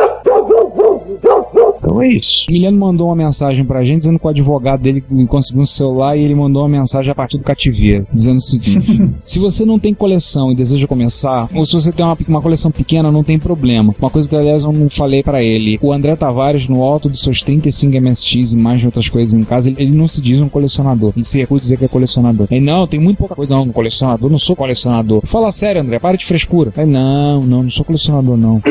[1.96, 2.46] Então é isso.
[2.48, 6.22] Guilherme mandou uma mensagem pra gente dizendo que o advogado dele conseguiu um celular e
[6.22, 9.94] ele mandou uma mensagem a partir do cativeiro, dizendo o seguinte: se você não tem
[9.94, 13.94] coleção e deseja começar, ou se você tem uma, uma coleção pequena, não tem problema.
[13.98, 17.22] Uma coisa que, aliás, eu não falei pra ele: o André Tavares, no alto dos
[17.22, 20.38] seus 35 MSX e mais de outras coisas em casa, ele, ele não se diz
[20.40, 21.12] um colecionador.
[21.16, 22.46] Ele se recusa a dizer que é colecionador.
[22.50, 23.54] Ele, não, tem muito pouca coisa.
[23.54, 25.22] Não, colecionador, não sou colecionador.
[25.24, 26.72] Fala sério, André, para de frescura.
[26.76, 28.60] Ele, não, não, não sou colecionador, não.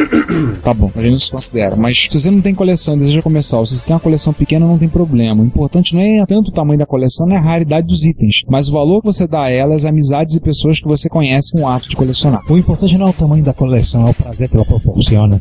[0.61, 1.76] Tá bom, a gente não se considera.
[1.76, 4.34] Mas se você não tem coleção e deseja começar, ou se você tem uma coleção
[4.34, 5.41] pequena, não tem problema.
[5.41, 8.41] O importante não é tanto o tamanho da coleção, não é a raridade dos itens,
[8.47, 11.61] mas o valor que você dá a elas, amizades e pessoas que você conhece com
[11.61, 12.41] o ato de colecionar.
[12.49, 15.39] O importante não é o tamanho da coleção, é o prazer que ela proporciona.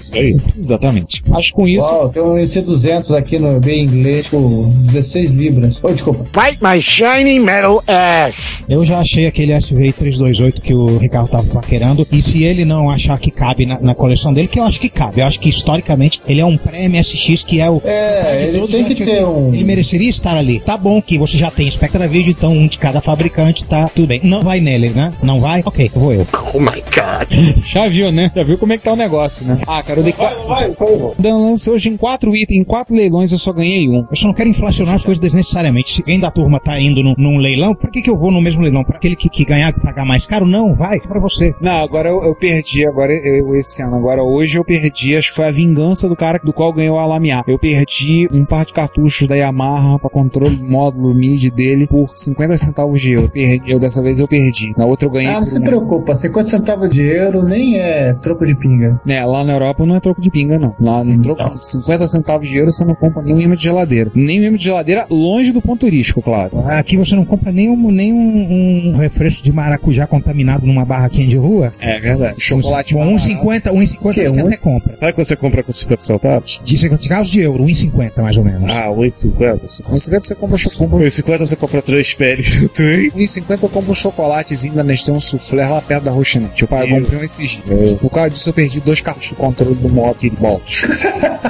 [0.00, 0.36] Isso aí.
[0.56, 1.22] Exatamente.
[1.32, 1.86] Acho que com isso.
[1.86, 5.78] Uau, tem um EC200 aqui no bem inglês por 16 libras.
[5.82, 6.24] Oh, desculpa.
[6.24, 8.64] Fight my shiny metal ass.
[8.68, 12.90] Eu já achei aquele SVI 328 que o Ricardo tava paquerando, e se ele não
[12.90, 15.48] achar que cabe na, na coleção dele, que eu acho que cabe, eu acho que
[15.48, 16.56] historicamente ele é um
[16.90, 17.80] pré-MSX que é o.
[17.84, 20.60] É, ele tem que ter um- Ele mereceria estar ali.
[20.60, 24.06] Tá bom que você já tem Spectra Video, então um de cada fabricante, tá tudo
[24.06, 24.20] bem.
[24.22, 25.12] Não vai nele, né?
[25.22, 25.62] Não vai?
[25.64, 26.26] Ok, vou eu.
[26.54, 27.28] Oh my god.
[27.66, 28.30] Já viu, né?
[28.34, 29.58] Já viu como é que tá o negócio, né?
[29.66, 30.46] Ah, cara, eu dei quatro.
[30.46, 31.14] Vai, por favor.
[31.18, 34.06] Dando lance hoje em quatro itens, em quatro leilões eu só ganhei um.
[34.10, 35.90] Eu só não quero inflacionar as coisas desnecessariamente.
[35.90, 38.40] Se alguém da turma tá indo num, num leilão, por que, que eu vou no
[38.40, 38.84] mesmo leilão?
[38.84, 40.46] Pra aquele que, que ganhar, pagar mais caro?
[40.46, 41.54] Não, vai, é pra você.
[41.60, 43.96] Não, agora eu, eu perdi, agora eu, esse ano.
[43.96, 47.06] Agora hoje eu perdi, acho que foi a vingança do cara do qual ganhou a
[47.06, 47.42] Lamiar.
[47.48, 52.56] Eu perdi um par de cartuchos da Yamaha pra controle módulo MIDI dele por 50
[52.58, 53.30] centavos de euro.
[53.30, 54.72] Perdi, eu dessa vez eu perdi.
[54.76, 55.30] Na outra eu ganhei.
[55.32, 58.98] Ah, não se um- preocupa, 50 centavos de euro nem é troco de pinga.
[59.08, 60.74] É, lá na Europa não é troco de pinga, não.
[60.78, 64.10] Lá no troco, 50 centavos de euro você não compra nem um imã de geladeira.
[64.14, 66.60] Nem um imã de geladeira longe do ponto turístico, claro.
[66.66, 71.36] Aqui você não compra nem um, nem um, refresco de maracujá contaminado numa barraquinha de
[71.36, 71.72] rua.
[71.80, 72.40] É verdade.
[72.40, 73.16] Chocolate Com barato.
[73.16, 74.46] 1,50, 1,50 Que, você um?
[74.46, 74.96] até compra.
[74.96, 76.60] Sabe que você compra com 50 centavos?
[76.66, 78.68] De 50 centavos de euro, 1,50 mais ou menos.
[78.70, 79.82] Ah, 1,50.
[79.84, 81.04] Com 50 você compra chocolate.
[81.22, 83.10] 1,50 você compra três peles do trem.
[83.12, 86.62] 1,50 eu compro um chocolatezinho da Nestlé, um soufflé lá perto da Roxinete.
[86.62, 87.02] Eu pago- Meu.
[87.02, 87.98] comprei um esses dias.
[88.00, 90.66] Por causa disso eu perdi dois carros de controle do moto e de volta.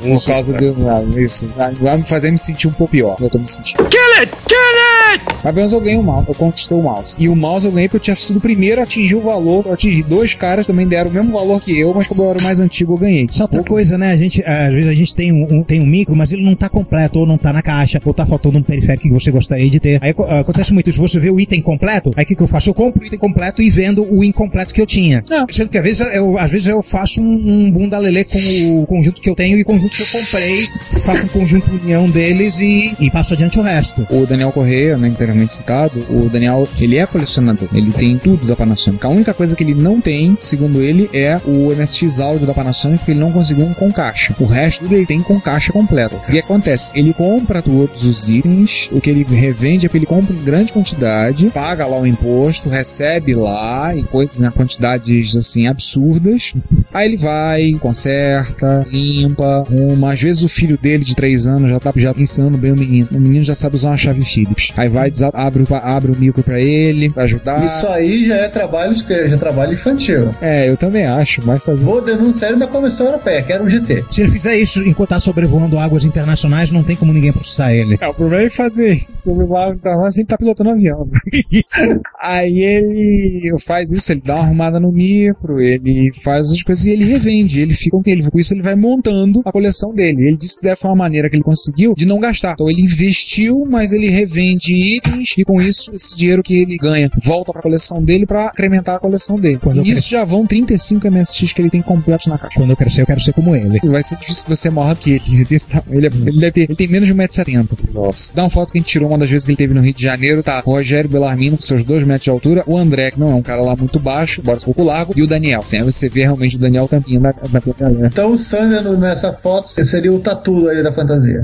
[0.00, 0.88] Por causa do.
[0.88, 1.48] Ah, isso.
[1.80, 3.16] Vai me fazer me sentir um pouco pior.
[3.20, 3.84] Eu tô me sentindo.
[3.88, 4.32] Kill it!
[4.46, 4.97] Kill it!
[5.16, 7.16] Mas pelo menos eu ganhei o mouse, eu conquistei o mouse.
[7.18, 9.64] E o mouse eu ganhei porque eu tinha sido o primeiro a atingir o valor.
[9.66, 12.38] Eu atingi dois caras também deram o mesmo valor que eu, mas como eu era
[12.38, 13.26] o mais antigo, eu ganhei.
[13.30, 14.12] Só outra coisa, né?
[14.12, 16.54] A gente, às vezes a gente tem um, um- tem um micro, mas ele não
[16.54, 19.68] tá completo, ou não tá na caixa, ou tá faltando um periférico que você gostaria
[19.70, 19.98] de ter.
[20.02, 22.46] Aí aco- acontece muito isso, você vê o item completo, aí o que, que eu
[22.46, 22.68] faço?
[22.68, 25.22] Eu compro o item completo e vendo o incompleto que eu tinha.
[25.50, 28.38] Sendo que às vezes eu, às vezes eu faço um, um bunda lelê com
[28.82, 30.62] o conjunto que eu tenho e o conjunto que eu comprei,
[31.04, 34.06] faço um conjunto união deles e, e passo adiante o resto.
[34.10, 37.68] O Daniel Correia, né, anteriormente citado, o Daniel, ele é colecionador.
[37.72, 39.04] Ele tem tudo da Panasonic.
[39.04, 43.04] A única coisa que ele não tem, segundo ele, é o MSX áudio da Panasonic,
[43.04, 44.34] que ele não conseguiu um com caixa.
[44.38, 46.16] O resto ele tem com caixa completa.
[46.16, 46.90] O que acontece?
[46.94, 50.72] Ele compra todos os itens, o que ele revende é que ele compra em grande
[50.72, 56.54] quantidade, paga lá o imposto, recebe lá, e coisas, né, quantidades assim absurdas.
[56.92, 60.12] Aí ele vai, conserta, limpa, arruma.
[60.12, 63.08] Às vezes o filho dele de 3 anos já tá já ensinando bem o menino.
[63.12, 64.72] O menino já sabe usar uma chave Phillips.
[64.76, 67.64] Aí vai, abre, o- abre o micro pra ele, pra ajudar.
[67.64, 70.34] Isso aí já é trabalho, já é trabalho infantil.
[70.40, 71.42] É, eu também acho.
[71.42, 71.84] Vai fazer.
[71.84, 74.04] Vou denunciar ele na Comissão Europeia, quero um GT.
[74.10, 77.96] Se ele fizer isso enquanto tá sobrevoando águas internacionais, não tem como ninguém processar ele.
[78.00, 79.30] É, o problema é fazer isso.
[79.30, 81.08] Ele vai pra lá se ele tá pilotando avião.
[82.20, 86.90] Aí ele faz isso, ele dá uma arrumada no micro, ele faz as coisas e
[86.90, 87.60] ele revende.
[87.60, 90.26] Ele fica com ele, com isso ele vai montando a coleção dele.
[90.28, 92.52] Ele disse que deve foi uma maneira que ele conseguiu de não gastar.
[92.52, 97.10] Então ele investiu, mas ele revende itens e com isso esse dinheiro que ele ganha
[97.22, 99.58] volta pra coleção dele pra incrementar a coleção dele.
[99.62, 102.58] Quando E isso já vão 35 MSX que ele tem completos na caixa.
[102.58, 103.78] Quando eu crescer, eu quero ser como ele.
[103.84, 105.22] Vai ser difícil que você morra que ele.
[105.28, 105.98] Ele, desse tamanho.
[105.98, 107.68] ele, é- ele deve ter, ele tem menos de 1,70m.
[107.92, 108.34] Nossa.
[108.34, 109.94] Dá uma foto que a gente tirou uma das vezes que ele teve no Rio
[109.94, 110.42] de Janeiro.
[110.42, 112.62] Tá o Rogério Bellarmino com seus 2 metros de altura.
[112.66, 115.12] O André, que não é um cara lá muito baixo, embora um pouco largo.
[115.16, 115.60] E o Daniel.
[115.60, 118.06] Assim, aí você vê realmente o Daniel tampinha da, da galera.
[118.06, 121.40] Então o Sander nessa foto seria o tatu aí da fantasia.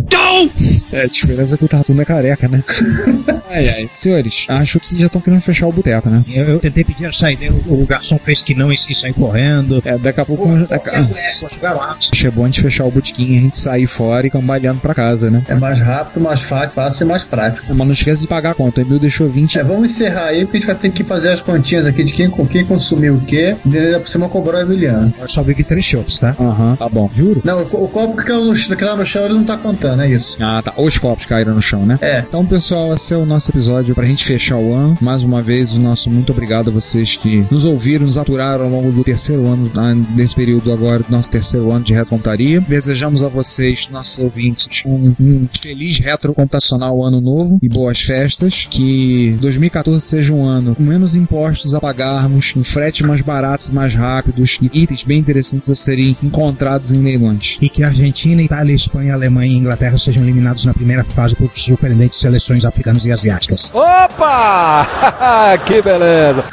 [0.93, 2.63] É, a diferença é que o Tatu não é careca, né?
[3.51, 3.87] ai, ai.
[3.91, 6.23] Senhores, acho que já estão querendo fechar o boteco, né?
[6.29, 9.15] Eu, eu tentei pedir a saída, o, o garçom fez que não e e saiu
[9.15, 9.83] correndo.
[9.85, 10.47] É, daqui a pouco.
[10.67, 14.81] Daqui, acho é bom a gente fechar o botequim, a gente sair fora e cambaleando
[14.81, 15.43] pra casa, né?
[15.49, 17.67] É mais rápido, mais fácil, fácil e mais prático.
[17.69, 18.81] Mas não esquece de pagar a conta.
[18.81, 19.59] O Emil deixou 20.
[19.59, 22.13] É, vamos encerrar aí, porque a gente vai ter que fazer as continhas aqui de
[22.13, 23.57] quem, com quem consumiu o quê.
[23.65, 25.15] E ainda por cima cobrou a Emiliano.
[25.19, 26.35] Eu só vi que três shows, tá?
[26.39, 27.11] Aham, tá bom.
[27.15, 27.41] Juro?
[27.45, 30.09] Não, o, o copo que caiu no, que no chão ele não tá contando, é
[30.09, 30.37] isso.
[30.41, 30.73] Ah, tá.
[30.77, 31.99] Os copos caíram no chão, né?
[32.01, 32.25] É.
[32.27, 34.99] Então, pessoal, esse é o nosso episódio pra gente fechar o ano.
[35.01, 38.71] Mais uma vez, o nosso muito obrigado a vocês que nos ouviram, nos aturaram ao
[38.71, 42.61] longo do terceiro ano, ah, nesse período agora, do nosso terceiro ano de retrocomputaria.
[42.61, 48.67] Desejamos a vocês, nossos ouvintes, um, um feliz retrocomputacional ano novo e boas festas.
[48.69, 53.73] Que 2014 seja um ano com menos impostos a pagarmos, com fretes mais baratos e
[53.73, 57.59] mais rápidos e itens bem interessantes a serem encontrados em leilões.
[57.61, 61.51] E que a Argentina, Itália, Espanha, Alemanha e Inglaterra sejam eliminados na primeira fase por
[61.55, 63.71] surpreendentes seleções africanas e asiáticas.
[63.75, 65.59] Opa!
[65.67, 66.45] que beleza!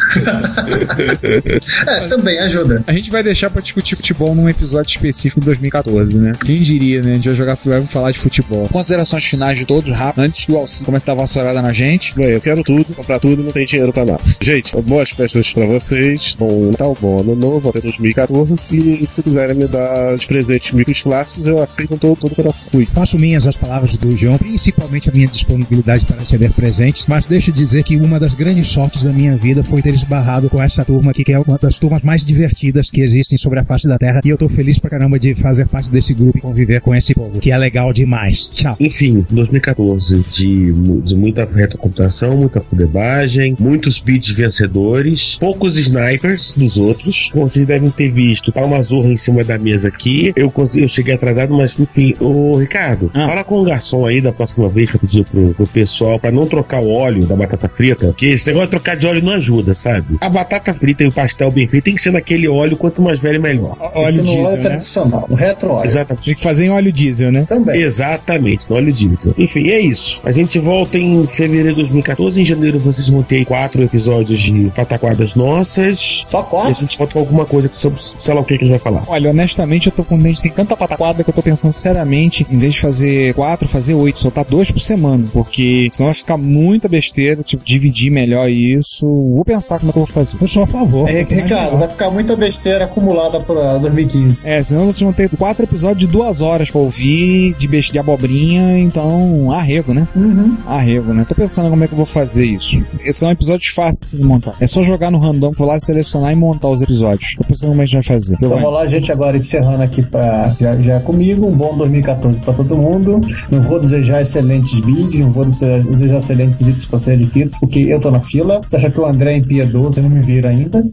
[1.88, 2.84] É, também ajuda.
[2.88, 6.32] A gente vai deixar pra discutir futebol num episódio específico em 2014, né?
[6.44, 7.12] Quem diria, né?
[7.12, 8.68] A gente vai jogar vai falar de futebol.
[8.70, 12.16] Considerações finais de todos, rápido, antes que o Alcino comece a dar vassourada na gente.
[12.16, 14.22] Bem, eu quero tudo, comprar tudo, não tem dinheiro pra nada.
[14.42, 18.76] Gente, boas festas pra vocês, bom Natal, bom Ano Novo, até 2014.
[18.76, 22.36] E se quiserem me dar de presentes micros clássicos, eu aceito com todo, todo o
[22.36, 22.70] coração.
[22.72, 22.86] Fui.
[22.86, 27.52] Faço minhas as palavras do João, principalmente a minha disponibilidade para receber presentes, mas deixo
[27.52, 30.86] de dizer que uma das grandes sortes da minha vida foi ter esbarrado com essa
[30.86, 33.98] turma aqui, que é uma das turmas mais divertidas que existem sobre a face da
[33.98, 36.96] Terra, e eu tô feliz pra caramba de fazer parte desse grupo e conviver com
[36.96, 38.48] esse povo, que é legal demais.
[38.54, 38.78] Tchau.
[38.80, 46.78] Enfim, 2014 de, mu- de muita retrocomputação, muita fudebagem, muitos beats vencedores, poucos snipers dos
[46.78, 47.30] outros.
[47.34, 50.32] Como vocês devem ter visto, tá uma zorra em cima da mesa aqui.
[50.36, 54.70] Eu, eu cheguei atrasado, mas enfim, ô Ricardo, fala com o garçom aí da próxima
[54.70, 58.28] vez pra pedir pro, pro pessoal pra não trocar o óleo da batata frita, porque
[58.28, 60.18] esse negócio de trocar de óleo não ajuda, sabe?
[60.22, 63.20] A batata frita e o pastel bem feito tem que ser naquele óleo, quanto mais
[63.20, 63.76] velho, melhor.
[63.96, 65.86] Não é tradicional, o retro óleo.
[65.86, 66.26] Exatamente.
[66.26, 67.46] Tem que fazer em óleo diesel, né?
[67.48, 67.82] Também.
[67.82, 69.34] Exatamente, no óleo diesel.
[69.38, 70.22] Enfim, é isso.
[70.24, 72.40] A gente volta em fevereiro de 2014.
[72.42, 76.22] Em janeiro vocês vão ter quatro episódios de Pataquadas Nossas.
[76.26, 76.82] Só E a quatro?
[76.82, 78.80] gente volta com alguma coisa que sobre, sei lá o que, que a gente vai
[78.80, 79.04] falar.
[79.08, 82.58] Olha, honestamente, eu tô com dente, tem tanta pataquada que eu tô pensando seriamente, em
[82.58, 85.26] vez de fazer quatro, fazer oito, soltar dois por semana.
[85.34, 89.06] Porque senão vai ficar muita besteira, tipo, dividir melhor isso.
[89.06, 90.38] Vou pensar como é que eu vou fazer.
[90.42, 91.10] Eu sou a favor.
[91.10, 94.42] É, Ricardo, vai ficar muita besteira acumulada pra 2015.
[94.44, 98.00] É, senão vocês vão ter quatro episódios de duas horas pra ouvir, de besta de
[98.00, 100.08] abobrinha, então, arrego, né?
[100.16, 100.58] Uhum.
[100.68, 101.26] Arrego, né?
[101.28, 102.82] Tô pensando como é que eu vou fazer isso.
[103.00, 104.56] Esses são episódios fáceis de montar.
[104.60, 107.36] É só jogar no random, pular, selecionar e montar os episódios.
[107.36, 108.36] Tô pensando como a gente vai fazer.
[108.36, 111.48] Então vamos lá, gente, agora encerrando aqui pra, já, já comigo.
[111.48, 113.20] Um bom 2014 pra todo mundo.
[113.50, 117.80] Não vou desejar excelentes vídeos, não vou desejar, desejar excelentes itens pra serem adquiridos, porque
[117.80, 118.62] eu tô na fila.
[118.68, 120.84] Você acha que o André é impiedoso e não me vira ainda?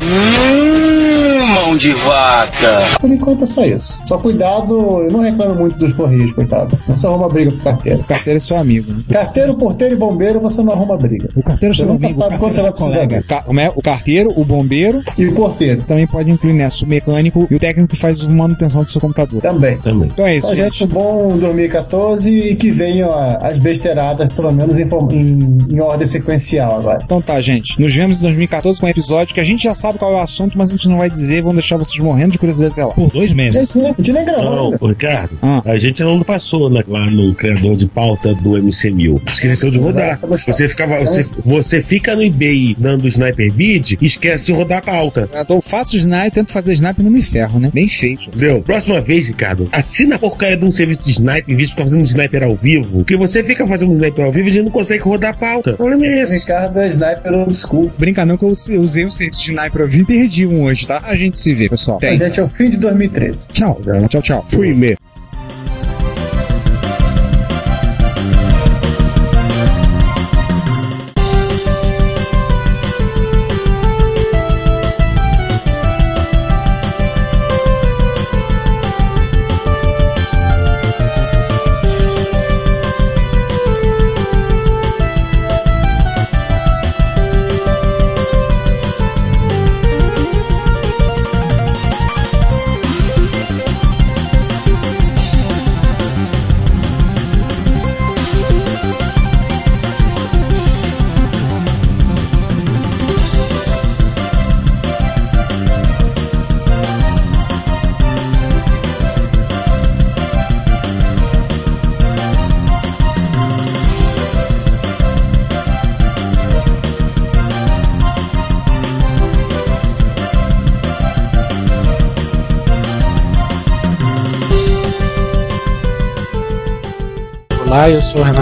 [1.55, 2.99] Mão de vaca.
[3.01, 3.99] Por enquanto é só isso.
[4.05, 6.79] Só cuidado, eu não reclamo muito dos correios, coitado.
[6.87, 8.05] Não se arruma briga com carteiro.
[8.05, 8.93] Carteiro é seu amigo.
[8.93, 9.03] Né?
[9.11, 11.29] Carteiro, porteiro e bombeiro, você não arruma briga.
[11.35, 13.43] O carteiro Você seu nunca amigo, sabe o quando você vai carteiro precisar.
[13.45, 13.73] Ca- é?
[13.75, 17.59] O carteiro, o bombeiro, E o porteiro também pode incluir nessa o mecânico e o
[17.59, 19.41] técnico que faz a manutenção do seu computador.
[19.41, 19.79] também.
[19.79, 20.09] Também.
[20.13, 24.79] Então é isso, Então, gente, um bom 2014 e que venham as besteiradas, pelo menos
[24.79, 27.01] em, em- em ordem sequencial agora.
[27.05, 27.81] Então tá, gente.
[27.81, 30.21] Nos vemos em 2014 com um episódio que a gente já sabe qual é o
[30.21, 31.41] assunto, mas a gente não vai dizer.
[31.43, 32.93] Vamos deixar vocês morrendo de curiosidade até lá.
[32.95, 33.75] Por dois meses.
[33.75, 33.85] Né?
[33.91, 34.77] A gente nem gravou.
[34.81, 35.63] Não, Ricardo, Ah.
[35.65, 39.21] a gente não passou na- lá no criador de pauta do MC1000.
[39.33, 40.19] Esqueceu de rodar.
[40.27, 44.83] Você, ficava, você, você fica no eBay dando sniper bid e esquece de rodar a
[44.83, 45.29] pauta.
[45.49, 47.71] Eu faço sniper, tento fazer sniper e não me ferro, né?
[47.73, 48.29] Bem feito.
[48.29, 48.63] Entendeu?
[48.63, 51.85] Próxima vez, Ricardo, assina a porcaria de um serviço de sniper em vez de ficar
[51.85, 52.99] fazendo sniper ao vivo.
[52.99, 55.73] Porque você fica fazendo sniper ao vivo e a gente não consegue rodar a pauta.
[55.73, 56.39] O problema é esse.
[56.39, 57.93] Ricardo é sniper old school.
[57.99, 60.87] Brinca não que eu usei o serviço de sniper ao vivo e perdi um hoje,
[60.87, 61.03] tá?
[61.05, 61.99] A gente se vê, pessoal.
[61.99, 62.17] A Tem.
[62.17, 63.49] gente é o fim de 2013.
[63.49, 63.81] Tchau.
[64.09, 64.43] Tchau, tchau.
[64.45, 64.97] Fui mesmo.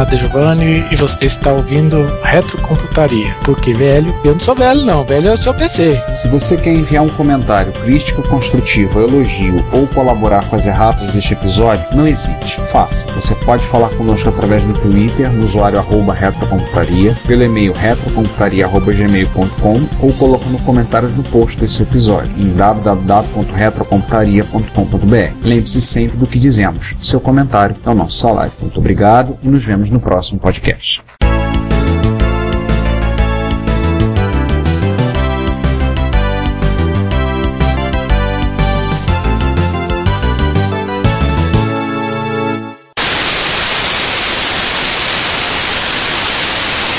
[0.07, 3.35] Renato Giovanni e você está ouvindo Retrocomputaria.
[3.45, 6.01] Porque velho, eu não sou velho não, velho é o seu PC.
[6.17, 11.35] Se você quer enviar um comentário crítico, construtivo, elogio ou colaborar com as erratas deste
[11.35, 13.11] episódio, não hesite, faça.
[13.13, 20.13] Você pode falar conosco através do Twitter, no usuário arroba retrocomputaria, pelo e-mail retrocomputaria.gmail.com ou
[20.13, 25.33] colocando comentários no post desse episódio em www.retrocomputaria.com.br.
[25.43, 26.95] Lembre-se sempre do que dizemos.
[27.03, 28.53] Seu comentário é o nosso salário.
[28.61, 31.16] Muito obrigado e nos vemos no próximo podcast.